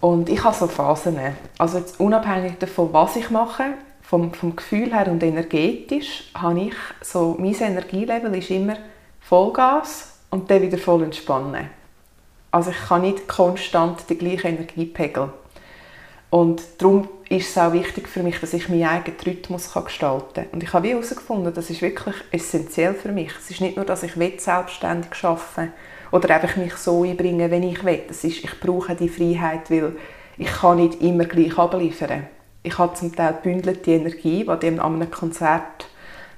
[0.00, 1.18] Und ich habe so Phasen.
[1.58, 3.64] Also jetzt unabhängig davon, was ich mache,
[4.02, 8.76] vom, vom Gefühl her und energetisch, habe ich so, mein Energielevel ist immer
[9.20, 11.68] Vollgas und dann wieder voll entspannen.
[12.50, 15.30] Also ich kann nicht konstant den gleichen Energiepegel.
[16.30, 20.46] Und darum ist es auch wichtig für mich, dass ich meinen eigenen Rhythmus gestalten kann.
[20.52, 23.32] Und ich habe herausgefunden, das ist wirklich essentiell für mich.
[23.38, 25.72] Es ist nicht nur, dass ich selbstständig arbeiten
[26.10, 28.02] oder einfach mich so einbringen, wenn ich will.
[28.08, 29.96] Es ist, ich brauche die Freiheit, weil
[30.36, 32.26] ich kann nicht immer gleich abliefern.
[32.62, 35.88] Ich habe zum Teil die Energie, die an einem Konzert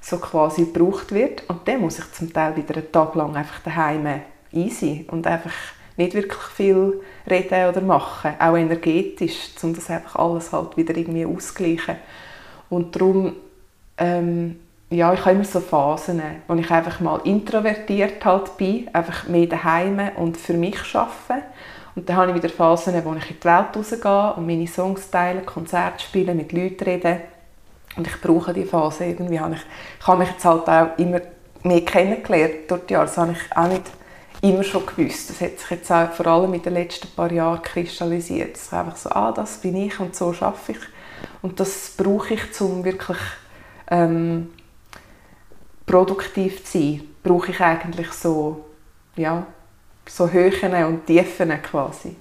[0.00, 1.48] so quasi gebraucht wird.
[1.48, 4.22] Und dann muss ich zum Teil wieder einen Tag lang einfach daheim
[4.52, 5.52] easy und einfach
[5.96, 11.26] nicht wirklich viel reden oder machen, auch energetisch, um das einfach alles halt wieder irgendwie
[11.26, 11.96] auszugleichen.
[12.68, 13.34] Und darum,
[13.98, 14.60] ähm,
[14.90, 19.46] ja, ich habe immer so Phasen, wo ich einfach mal introvertiert halt bin, einfach mehr
[19.46, 21.46] daheim und für mich arbeite.
[21.94, 25.10] Und dann habe ich wieder Phasen, wo ich in die Welt rausgehe und meine Songs
[25.10, 27.20] teile, Konzerte spiele, mit Leuten rede.
[27.96, 29.34] Und ich brauche die Phase irgendwie.
[29.34, 29.40] Ich,
[30.00, 31.20] ich habe mich jetzt halt auch immer
[31.62, 33.06] mehr kennengelernt durch die Jahre.
[33.06, 33.82] Das habe ich auch nicht
[34.42, 35.30] immer schon gewusst.
[35.30, 38.56] Das hat sich jetzt auch vor allem in den letzten paar Jahren kristallisiert.
[38.56, 40.78] Es ist einfach so, ah, das bin ich und so schaffe ich.
[41.42, 43.18] Und das brauche ich, um wirklich
[43.90, 44.50] ähm,
[45.86, 47.02] produktiv zu sein.
[47.22, 48.64] Brauche ich eigentlich so,
[49.16, 49.46] ja,
[50.06, 52.16] so Höhen und Tiefen quasi.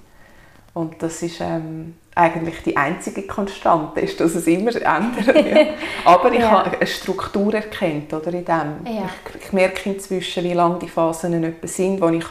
[0.74, 5.46] Und das ist ähm, eigentlich die einzige Konstante, ist, dass es immer ändert.
[5.46, 5.66] Ja.
[6.04, 6.50] Aber ich ja.
[6.50, 8.86] habe eine Struktur erkannt oder, in dem.
[8.86, 9.08] Ja.
[9.34, 12.24] Ich, ich, merke inzwischen, wie lange die Phasen sind, wo ich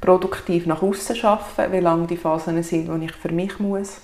[0.00, 4.00] produktiv nach außen arbeiten kann, wie lange die Phasen sind, wo ich für mich muss.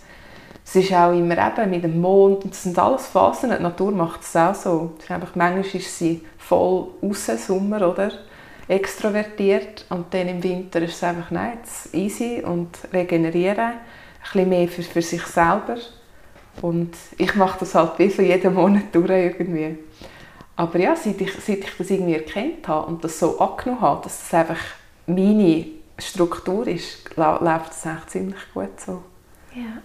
[0.64, 4.22] Es ist auch immer eben mit dem Mond, das sind alles Phasen, die Natur macht
[4.22, 4.92] es auch so.
[4.98, 8.10] Es ist einfach, manchmal ist sie voll raus, Sommer, oder?
[8.68, 11.58] extrovertiert und dann im Winter ist es einfach nein,
[11.92, 13.74] easy und regenerieren,
[14.22, 15.76] bisschen mehr für, für sich selber
[16.60, 19.78] und ich mache das halt wie für jeden Monat durch irgendwie.
[20.56, 24.04] Aber ja, seit ich, seit ich das irgendwie erkannt habe und das so angenommen habe,
[24.04, 24.62] dass das einfach
[25.06, 25.66] meine
[25.98, 29.02] Struktur ist, läuft es echt ziemlich gut so.
[29.54, 29.82] Ja.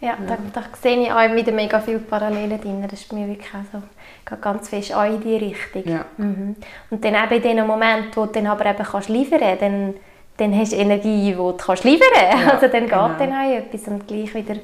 [0.00, 0.16] Ja, ja.
[0.26, 2.82] Da, da sehe ich auch wieder mega viele Parallelen drin.
[2.82, 3.82] Das ist bei mir wirklich so,
[4.28, 5.84] geht ganz fest auch in die Richtung.
[5.86, 6.04] Ja.
[6.18, 6.56] Mhm.
[6.90, 9.94] Und dann eben in dem Moment, wo du dann aber eben kannst liefern kannst, dann,
[10.38, 12.44] dann hast du Energie, die du kannst liefern kannst.
[12.44, 13.10] Ja, also dann geht genau.
[13.18, 14.56] dann auch etwas und gleich wieder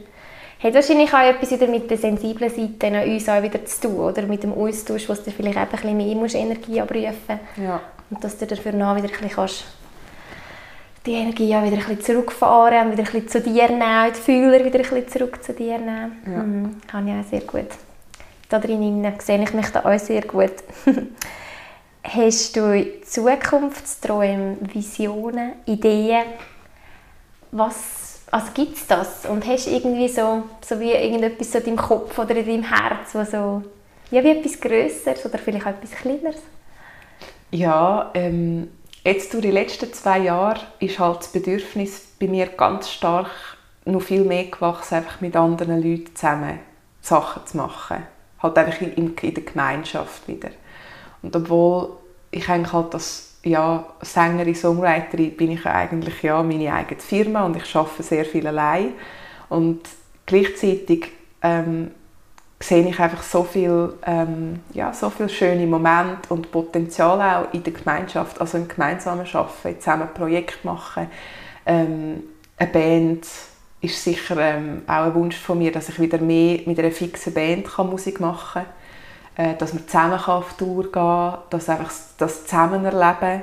[0.63, 3.97] hat wahrscheinlich auch etwas wieder mit der sensiblen Seite an uns auch wieder zu tun,
[3.97, 7.81] oder mit dem Austausch, wo du vielleicht eben ein bisschen mehr musst Energie abrufen ja.
[8.11, 9.65] und dass du dafür noch wieder ein bisschen kannst
[11.05, 14.21] die Energie auch wieder ein bisschen zurückfahren und wieder ein bisschen zu dir nehmen, die
[14.21, 16.23] Fühler wieder ein bisschen zurück zu dir nehmen.
[16.27, 16.43] Ja.
[16.43, 17.71] Mhm, kann ich auch sehr gut.
[18.49, 20.53] Da drin sehe ich mich da auch sehr gut.
[22.05, 26.25] Hast du Zukunftsträume, Visionen, Ideen?
[27.53, 29.27] Was also gibt es das?
[29.27, 32.65] Und hast du irgendwie so, so wie irgendetwas so in deinem Kopf oder in deinem
[32.65, 33.63] Herz, wo so,
[34.11, 36.41] ja, wie etwas Größeres oder vielleicht auch etwas Kleineres?
[37.51, 38.69] Ja, ähm,
[39.05, 43.31] Jetzt durch die letzten zwei Jahre ist halt das Bedürfnis bei mir ganz stark
[43.85, 46.61] noch viel mehr gewachsen, einfach mit anderen Leuten zusammen
[47.01, 48.05] Sachen zu machen.
[48.41, 50.51] Halt einfach in, in der Gemeinschaft wieder.
[51.23, 51.91] Und obwohl
[52.31, 57.57] ich eigentlich halt als ja, Sängerin, Songwriterin bin ich eigentlich ja meine eigene Firma und
[57.57, 58.93] ich arbeite sehr viel allein.
[59.49, 59.81] Und
[60.27, 61.09] gleichzeitig
[61.43, 61.91] ähm,
[62.61, 67.63] sehe ich einfach so viel, ähm, ja, so viele schöne Momente und Potenzial auch in
[67.63, 71.09] der Gemeinschaft, also im gemeinsamen Arbeiten, zusammen Projekt machen.
[71.67, 72.23] Ähm,
[72.57, 73.27] eine Band
[73.81, 77.35] ist sicher ähm, auch ein Wunsch von mir, dass ich wieder mehr mit einer fixen
[77.35, 78.82] Band kann Musik machen kann,
[79.37, 83.43] äh, dass man zusammen auf Tour gehen kann, dass einfach das zusammen erleben.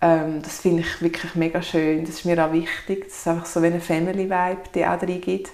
[0.00, 2.04] Ähm, das finde ich wirklich mega schön.
[2.04, 5.20] Das ist mir auch wichtig, dass es einfach so wie eine Family-Vibe, die auch drin
[5.20, 5.50] gibt.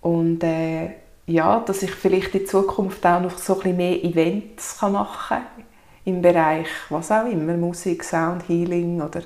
[0.00, 0.92] Und äh,
[1.26, 5.64] ja, dass ich vielleicht in Zukunft auch noch so ein mehr Events kann machen kann.
[6.04, 9.22] Im Bereich, was auch immer, Musik, Sound, Healing oder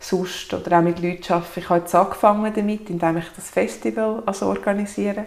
[0.00, 0.52] sonst.
[0.52, 1.60] Oder auch mit Leuten arbeiten.
[1.60, 5.26] Ich habe jetzt angefangen damit, indem ich das Festival also organisiere.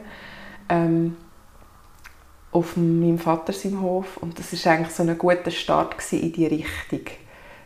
[0.67, 1.15] Ähm,
[2.51, 4.17] auf meinem Vater im Hof.
[4.17, 7.05] Und das war eigentlich so ein guter Start in die Richtung.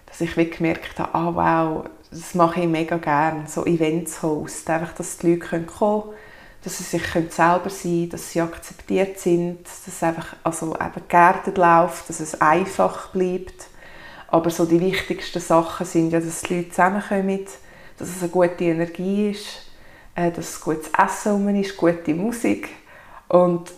[0.06, 4.72] Dass ich wirklich gemerkt habe, ah wow, das mache ich mega gerne, so Events hosten.
[4.72, 6.16] Einfach, dass die Leute kommen können
[6.66, 11.08] dass sie sich selber sein können, dass sie akzeptiert sind, dass es einfach also eben
[11.08, 13.68] geerdet läuft, dass es einfach bleibt.
[14.30, 17.46] Aber so die wichtigsten Sachen sind ja, dass die Leute zusammenkommen,
[18.00, 19.62] dass es eine gute Energie ist,
[20.16, 22.70] äh, dass es gutes Essen ist, gute Musik
[23.28, 23.72] und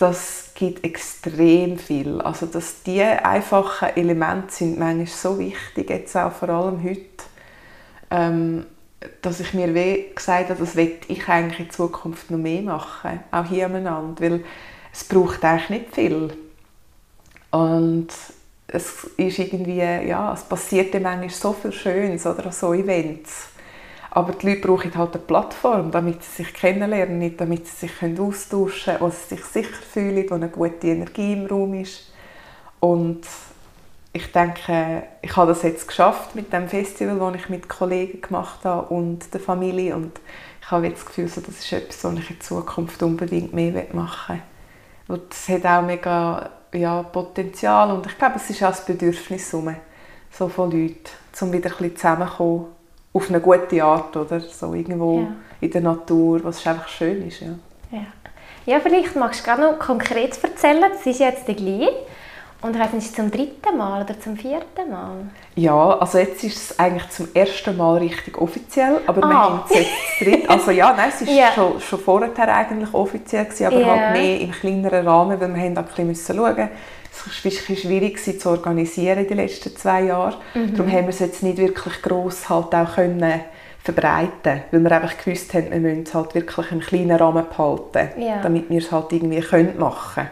[0.00, 2.20] das gibt extrem viel.
[2.20, 7.00] Also dass die einfachen Elemente sind manchmal so wichtig, jetzt auch vor allem heute.
[8.10, 8.66] Ähm,
[9.22, 9.72] dass ich mir
[10.14, 14.44] gesagt habe, das will ich eigentlich in Zukunft noch mehr machen, auch hier aneinander, weil
[14.92, 16.32] es braucht eigentlich nicht viel.
[17.50, 18.08] Und
[18.68, 23.48] es ist irgendwie, ja, es passiert manchmal so viel Schönes oder so Events.
[24.10, 28.94] Aber die Leute brauchen halt eine Plattform, damit sie sich kennenlernen, damit sie sich austauschen
[28.94, 32.12] können, wo sie sich sicher fühlen, wo eine gute Energie im Raum ist.
[32.80, 33.26] Und
[34.12, 38.64] ich denke, ich habe das jetzt geschafft mit dem Festival, das ich mit Kollegen gemacht
[38.64, 40.18] habe und der Familie und
[40.60, 44.42] ich habe jetzt das Gefühl, das ist etwas, was ich in Zukunft unbedingt mehr machen
[45.06, 45.20] will.
[45.30, 50.48] Es hat auch mega ja, Potenzial und ich glaube, es ist auch das Bedürfnis so
[50.48, 50.98] von Leuten,
[51.40, 52.66] um wieder ein bisschen zusammenzukommen,
[53.12, 54.40] auf eine gute Art, oder?
[54.40, 55.26] So irgendwo ja.
[55.60, 57.40] in der Natur, was einfach schön ist.
[57.40, 57.48] Ja.
[57.90, 58.06] Ja.
[58.66, 61.88] ja, vielleicht magst du gerade noch konkret erzählen, das ist jetzt der gleich
[62.62, 65.16] Und ich weiss nicht, ist es zum dritten Mal oder zum vierten Mal?
[65.56, 69.42] Ja, also jetzt ist es eigentlich zum ersten Mal richtig offiziell, aber wir Ah.
[69.44, 70.50] haben es jetzt das dritte.
[70.50, 71.52] Also ja, nein, es war Ja.
[71.52, 73.86] schon, schon vorher eigentlich offiziell, gewesen, aber Ja.
[73.96, 76.68] halt mehr im kleineren Rahmen, weil wir haben auch ein bisschen müssen schauen
[77.12, 80.36] Es war schwierig zu organisieren in den letzten zwei Jahren.
[80.54, 80.76] Mhm.
[80.76, 83.40] Darum haben wir es jetzt nicht wirklich gross halt auch können
[83.82, 88.20] verbreiten weil wir einfach gewusst haben, wir müssen es halt wirklich im kleinen Rahmen behalten,
[88.20, 88.42] Ja.
[88.42, 90.28] damit wir es halt irgendwie können machen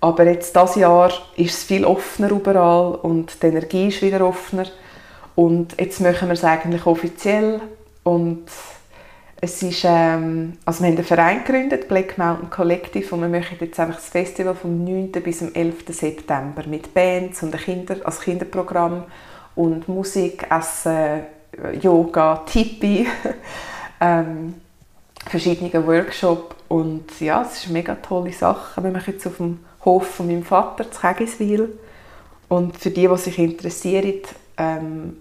[0.00, 4.66] aber jetzt dieses Jahr ist es viel offener überall und die Energie ist wieder offener.
[5.34, 7.60] Und jetzt machen wir es eigentlich offiziell.
[8.04, 8.44] Und
[9.40, 13.56] es ist, ähm, also wir haben einen Verein gegründet, Black Mountain Collective, und wir machen
[13.60, 15.12] jetzt einfach das Festival vom 9.
[15.12, 15.84] bis zum 11.
[15.90, 19.04] September mit Bands und Kinder, als Kinderprogramm
[19.54, 21.22] und Musik, Essen,
[21.80, 23.06] Yoga, Tipi,
[24.00, 24.54] ähm,
[25.28, 28.82] verschiedene Workshops und ja, es ist eine mega tolle Sache.
[28.82, 31.78] Wir machen jetzt auf dem Hof von meinem Vater zu Kegiswil
[32.48, 34.14] und für die, die sich interessieren,
[34.56, 35.16] ähm,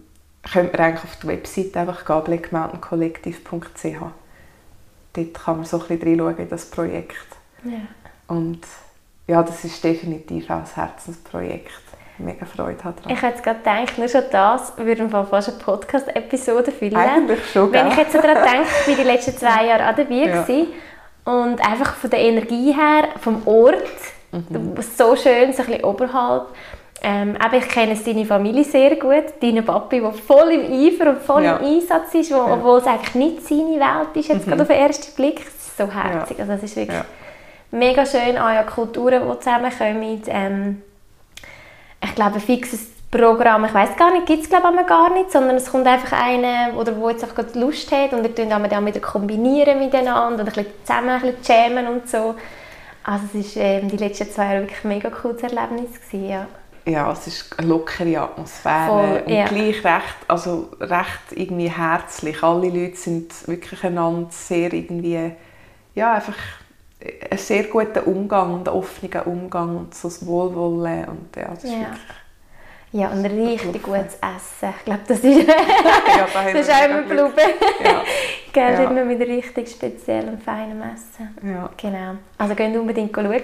[0.51, 4.01] könnt ihr eigentlich auf die Website einfach gehen, blackmountaincollective.ch.
[5.13, 7.15] Dort kann man so ein bisschen reinschauen in das Projekt.
[7.63, 7.71] Ja.
[8.27, 8.61] Und
[9.27, 11.71] ja, das ist definitiv auch ein Herzensprojekt.
[12.19, 13.11] Mega Freude hat daran.
[13.11, 16.95] Ich hätte gerade gedacht, nur schon das würde im Fall fast eine Podcast-Episode füllen.
[16.95, 19.95] Eigentlich schon, Wenn ich jetzt so daran denke, ich war die letzten zwei Jahre auch
[19.95, 20.41] dabei Ja.
[20.41, 20.67] gewesen.
[21.25, 23.75] und einfach von der Energie her, vom Ort,
[24.31, 24.75] Mhm.
[24.81, 26.47] so schön, so ein bisschen oberhalb.
[27.03, 31.21] Ähm, eben, ich kenne seine Familie sehr gut, deinen Papi, der voll im Eifer und
[31.21, 31.57] voll Ja.
[31.57, 32.53] im Einsatz ist, wo, Ja.
[32.53, 35.39] obwohl es eigentlich nicht seine Welt ist, jetzt gerade auf den ersten Blick.
[35.41, 37.05] Es ist so herzig, also es ist wirklich Ja.
[37.71, 40.21] mega schön, auch ja Kulturen, die zusammenkommen.
[40.27, 40.81] Ähm,
[42.03, 45.31] ich glaube, ein fixes Programm, ich weiß gar nicht, gibt es glaube ich gar nicht,
[45.31, 48.67] sondern es kommt einfach einer, oder wo jetzt einfach gerade Lust hat und ihr dann
[48.69, 52.35] dann wieder kombinieren miteinander und ein bisschen zusammen ein bisschen jammen und so.
[53.03, 55.91] Also es war ähm, die letzten zwei Jahre wirklich ein mega cooles Erlebnis.
[56.01, 56.45] Gewesen, ja.
[56.87, 59.45] Ja, es ist eine lockere Atmosphäre Voll, und ja.
[59.45, 62.41] gleich recht, also recht irgendwie herzlich.
[62.41, 65.31] Alle Leute sind wirklich einander sehr irgendwie,
[65.95, 66.37] ja, einfach
[67.29, 71.63] ein sehr guter Umgang und ein offener Umgang und so das Wohlwollen und ja, das
[71.65, 71.79] ist Ja.
[71.79, 72.01] wirklich,
[72.93, 74.73] ja, und richtig gutes Essen.
[74.79, 77.33] Ich glaube, das ist, ja, da das ist auch immer geblieben.
[77.83, 78.01] Ja,
[78.53, 78.89] Gell, Ja.
[78.89, 81.37] immer mit richtig speziellem, feinem Essen.
[81.43, 81.69] ja.
[81.75, 82.15] Genau.
[82.37, 83.41] Also geht unbedingt schauen.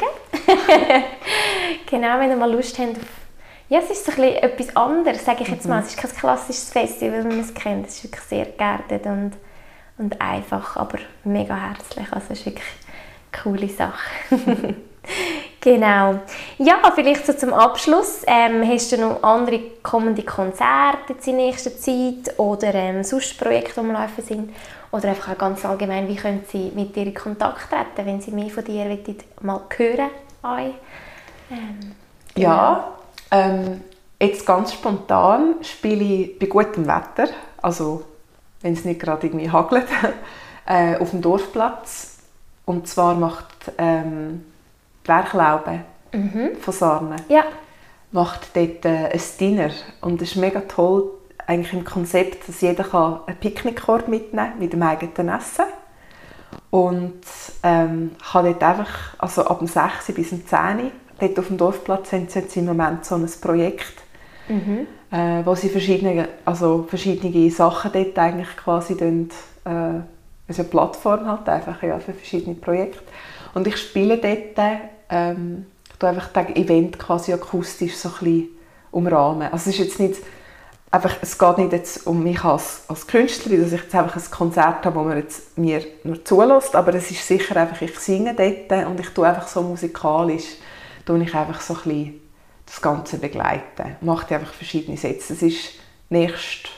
[1.85, 3.22] genau, wenn ihr mal Lust habt auf...
[3.73, 5.79] Ja, es ist so ein etwas anderes, sage ich jetzt mal.
[5.79, 7.87] Es ist kein klassisches Festival, wie man es kennt.
[7.87, 9.31] Es ist wirklich sehr geerdet und,
[9.97, 12.05] und einfach, aber mega herzlich.
[12.13, 13.95] Also es ist wirklich eine coole Sache.
[15.59, 16.19] genau.
[16.59, 18.21] Ja, vielleicht so zum Abschluss.
[18.27, 23.79] Ähm, hast du noch andere kommende Konzerte in nächster Zeit oder ähm, sonst Projekte, die
[23.79, 24.55] am Laufen sind?
[24.91, 28.29] Oder einfach auch ganz allgemein, wie können Sie mit dir in Kontakt treten, wenn Sie
[28.29, 30.11] mehr von dir wollen, mal hören
[30.43, 30.75] wollen?
[31.49, 31.95] Ähm,
[32.35, 32.99] Ja,
[33.33, 33.81] ähm,
[34.19, 37.27] jetzt ganz spontan spiele ich bei gutem Wetter,
[37.61, 38.03] also
[38.61, 39.87] wenn es nicht gerade irgendwie hagelt,
[40.65, 42.19] äh, auf dem Dorfplatz.
[42.65, 44.45] Und zwar macht ähm,
[45.03, 45.81] die Werklaube
[46.61, 47.43] von Sarne Ja,
[48.11, 49.71] macht dort äh, ein Dinner.
[49.99, 51.09] Und es ist mega toll
[51.45, 55.65] eigentlich im Konzept, dass jeder kann einen Picknickkorb mitnehmen kann mit dem eigenen Essen.
[56.69, 57.21] Und
[57.63, 60.91] ähm, kann dort einfach, also ab dem 6 bis zum 10
[61.27, 63.93] dort auf dem Dorfplatz haben sie jetzt im Moment so ein Projekt,
[65.11, 69.29] äh, wo sie verschiedene, also verschiedene Sachen dort eigentlich quasi dann,
[69.65, 70.01] äh,
[70.47, 72.99] also eine Plattform halt einfach ja, für verschiedene Projekte.
[73.53, 78.47] Und ich spiele dort, ähm, ich tue einfach das Event quasi akustisch so ein bisschen
[78.91, 79.49] umrahmen.
[79.51, 80.15] Also es ist jetzt nicht,
[80.93, 84.31] einfach, es geht nicht jetzt um mich als, als Künstlerin, dass ich jetzt einfach ein
[84.31, 88.35] Konzert habe, wo man jetzt mir nur zulässt, aber es ist sicher einfach, ich singe
[88.35, 90.57] dort und ich tue einfach so musikalisch,
[91.05, 92.21] tue ich einfach so ein bisschen
[92.65, 93.95] das Ganze begleiten.
[94.01, 95.33] Mache einfach verschiedene Sätze.
[95.33, 95.71] Es ist
[96.09, 96.69] nächst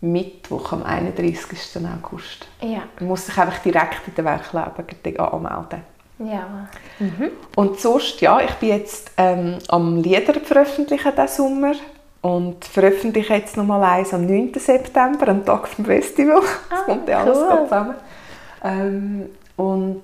[0.00, 1.48] Mittwoch, am 31.
[2.02, 2.46] August.
[2.60, 4.84] ja, Man muss sich einfach direkt in der Werklaube
[5.32, 5.82] anmelden.
[6.20, 6.68] ja.
[7.56, 11.72] Und sonst, ja, ich bin jetzt ähm, am Lieder veröffentlichen diesen Sommer
[12.20, 14.52] und veröffentliche jetzt nochmal eins am 9.
[14.54, 16.40] September, am Tag vom Festival.
[16.70, 17.48] Das Ah, kommt ja alles cool.
[17.48, 17.94] da zusammen.
[18.64, 19.26] Ähm,
[19.56, 20.02] und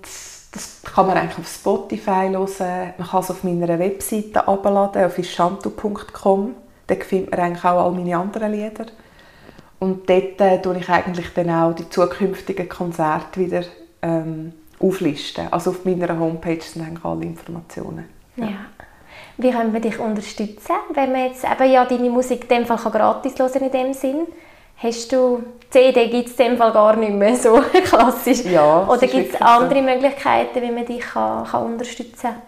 [0.55, 2.95] das kann man eigentlich auf Spotify hören.
[2.97, 6.55] Man kann es auf meiner Webseite herunterladen, auf ischantu.com.
[6.87, 8.87] Da findet man eigentlich auch all meine anderen Lieder.
[9.81, 13.65] Und dort äh, tue ich eigentlich dann auch die zukünftigen Konzerte wieder
[14.01, 15.49] ähm, auflisten.
[15.51, 18.09] Also auf meiner Homepage sind eigentlich alle Informationen.
[18.37, 18.67] Ja.
[19.37, 22.79] Wie können wir dich unterstützen, wenn man jetzt eben ja deine Musik in dem Fall
[22.93, 24.27] gratis hören in dem Sinn?
[24.77, 28.45] Hast du CD gibt es in dem Fall gar nicht mehr so klassisch?
[28.45, 29.45] Ja, Oder gibt es wirklich so.
[29.45, 32.43] andere Möglichkeiten, wie man dich kann, kann unterstützen kann?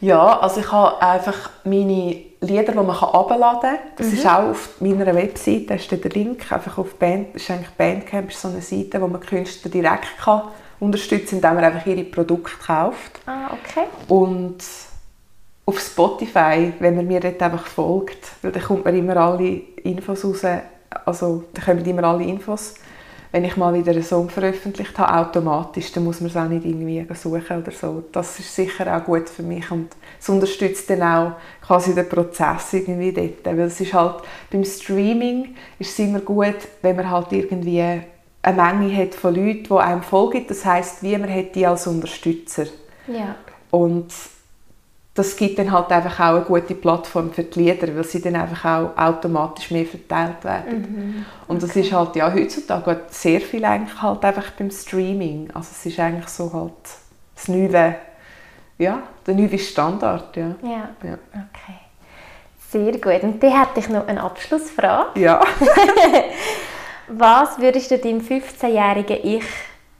[0.00, 3.78] Ja, also ich habe einfach meine Lieder, die man herunterladen kann.
[3.96, 4.12] Das mhm.
[4.14, 8.30] ist auch auf meiner Webseite, da ist der Link, einfach auf Band, ist eigentlich Bandcamp,
[8.30, 10.42] ist so eine Seite, wo man Künstler direkt kann
[10.80, 13.20] unterstützen, indem man einfach ihre Produkte kauft.
[13.26, 13.84] Ah, okay.
[14.08, 14.64] Und
[15.66, 20.24] auf Spotify, wenn man mir dort einfach folgt, weil dann kommt man immer alle Infos
[20.24, 20.42] raus,
[21.04, 22.74] also da kommen immer alle Infos
[23.32, 26.64] wenn ich mal wieder einen Song veröffentlicht habe, automatisch, dann muss man es auch nicht
[26.64, 28.04] irgendwie suchen oder so.
[28.10, 31.32] Das ist sicher auch gut für mich und es unterstützt dann auch
[31.64, 34.16] quasi den Prozess irgendwie dort, weil es ist halt,
[34.50, 37.80] beim Streaming ist es immer gut, wenn man halt irgendwie
[38.42, 41.86] eine Menge hat von Leuten, die einem folgen, das heißt, wie man hat die als
[41.86, 42.64] Unterstützer.
[43.06, 43.36] Ja.
[43.70, 44.12] Und
[45.14, 48.36] das gibt dann halt einfach auch eine gute Plattform für die Lieder, weil sie dann
[48.36, 50.80] einfach auch automatisch mehr verteilt werden.
[50.80, 51.26] Mhm.
[51.48, 55.50] Und das ist halt ja heutzutage sehr viel eigentlich halt einfach beim Streaming.
[55.52, 56.72] Also es ist eigentlich so halt
[57.34, 57.96] das neue,
[58.78, 60.54] ja, der neue Standard, ja.
[60.62, 61.18] Ja, ja.
[61.32, 61.78] okay.
[62.68, 63.24] Sehr gut.
[63.24, 65.18] Und dann hätte ich noch eine Abschlussfrage.
[65.18, 65.42] Ja.
[67.08, 69.44] Was würdest du deinem 15-jährigen Ich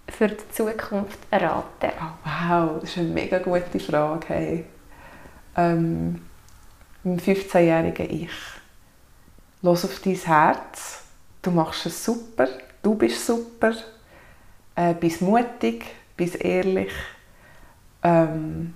[0.09, 1.91] für die Zukunft erraten?
[2.01, 4.27] Oh, wow, das ist eine mega gute Frage.
[4.29, 4.65] Hey
[5.57, 6.23] ähm,
[7.03, 8.31] meinem 15-jährigen Ich.
[9.63, 11.03] Los auf dein Herz.
[11.43, 12.49] Du machst es super.
[12.83, 13.73] Du bist super.
[14.75, 15.85] Äh, bist mutig.
[16.17, 16.93] Bist ehrlich.
[18.03, 18.75] Ähm,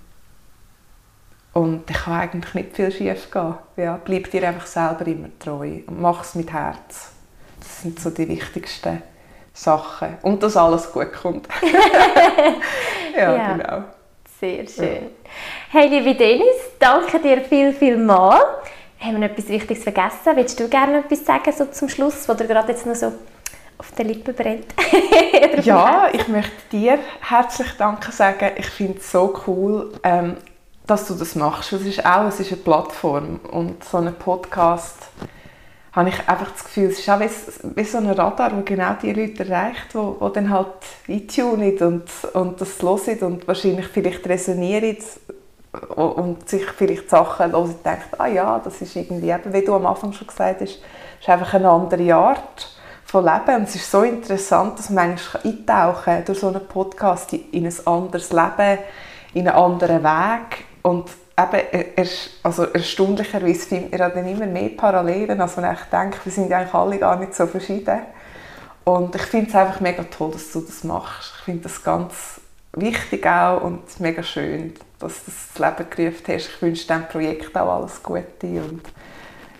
[1.53, 3.55] und ich kann eigentlich nicht viel schief gehen.
[3.77, 7.11] Ja, bleib dir einfach selber immer treu und mach es mit Herz.
[7.59, 9.01] Das sind so die wichtigsten
[9.53, 10.17] Sachen.
[10.21, 11.47] Und dass alles gut kommt.
[13.15, 13.83] ja, ja, genau.
[14.45, 15.09] Sehr schön.
[15.71, 18.39] Hey, liebe Dennis, danke dir viel, viel mal.
[18.99, 20.35] Haben wir etwas Wichtiges vergessen?
[20.35, 23.11] Willst du gerne etwas sagen so zum Schluss, was dir gerade jetzt noch so
[23.77, 24.67] auf den Lippen brennt?
[25.65, 28.51] ja, ich möchte dir herzlich Danke sagen.
[28.57, 30.37] Ich finde es so cool, ähm,
[30.85, 31.73] dass du das machst.
[31.73, 35.09] Es ist auch es ist eine Plattform und so ein Podcast
[35.95, 37.29] habe ich einfach das Gefühl, es ist auch wie,
[37.75, 40.67] wie so ein Radar, der genau die Leute erreicht, die, die dann halt
[41.07, 44.97] eintunen und, und das hören und wahrscheinlich vielleicht resonieren
[45.95, 49.73] und sich vielleicht Sachen hören und denken, ah ja, das ist irgendwie, eben, wie du
[49.73, 50.81] am Anfang schon gesagt hast,
[51.19, 52.75] ist einfach eine andere Art
[53.05, 57.65] von Leben und es ist so interessant, dass man eintauchen durch so einen Podcast in
[57.65, 58.79] ein anderes Leben,
[59.33, 62.07] in einen anderen Weg und eben, er,
[62.43, 66.73] also erstaunlicherweise findet man dann immer mehr Parallelen, als man eigentlich denkt, wir sind eigentlich
[66.73, 68.01] alle gar nicht so verschieden.
[68.83, 71.33] Und ich finde es einfach mega toll, dass du das machst.
[71.39, 72.39] Ich finde das ganz
[72.73, 76.49] wichtig auch und mega schön, dass du das Leben gerufen hast.
[76.49, 78.25] Ich wünsche diesem Projekt auch alles Gute.
[78.41, 78.81] Und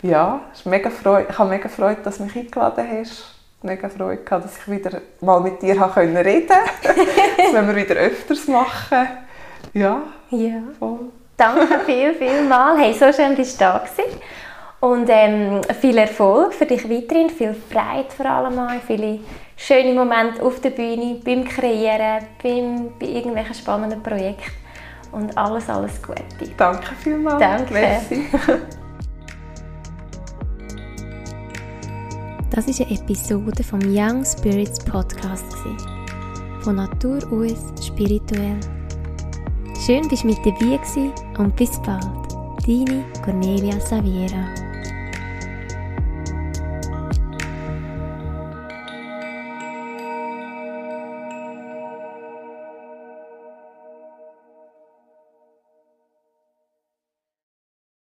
[0.02, 3.34] ja, ist mega Freude, ich habe mega Freude, dass du mich eingeladen hast.
[3.62, 6.46] Mega Freude gehabt, dass ich wieder mal mit dir reden konnte.
[7.36, 9.08] das wollen wir wieder öfters machen.
[9.72, 10.62] Ja, ja.
[10.78, 11.10] voll.
[11.36, 12.78] Danke viel, viel mal.
[12.78, 14.20] Hey, so schön bist du da gewesen.
[14.80, 19.20] Und ähm, viel Erfolg für dich weiterhin, viel Freude vor allem auch, viele
[19.56, 24.52] schöne Momente auf der Bühne, beim Kreieren, beim, bei irgendwelchen spannenden Projekten
[25.12, 26.22] und alles, alles Gute.
[26.56, 27.40] Danke vielmals.
[27.40, 27.72] Danke.
[27.72, 28.26] Merci.
[32.56, 35.44] Das war eine Episode vom Young Spirits Podcast.
[36.62, 38.58] Von Natur aus spirituell
[39.78, 40.80] Schön, bist du mit dabei
[41.38, 42.02] und bis bald.
[42.66, 44.48] Deine Cornelia Saviera.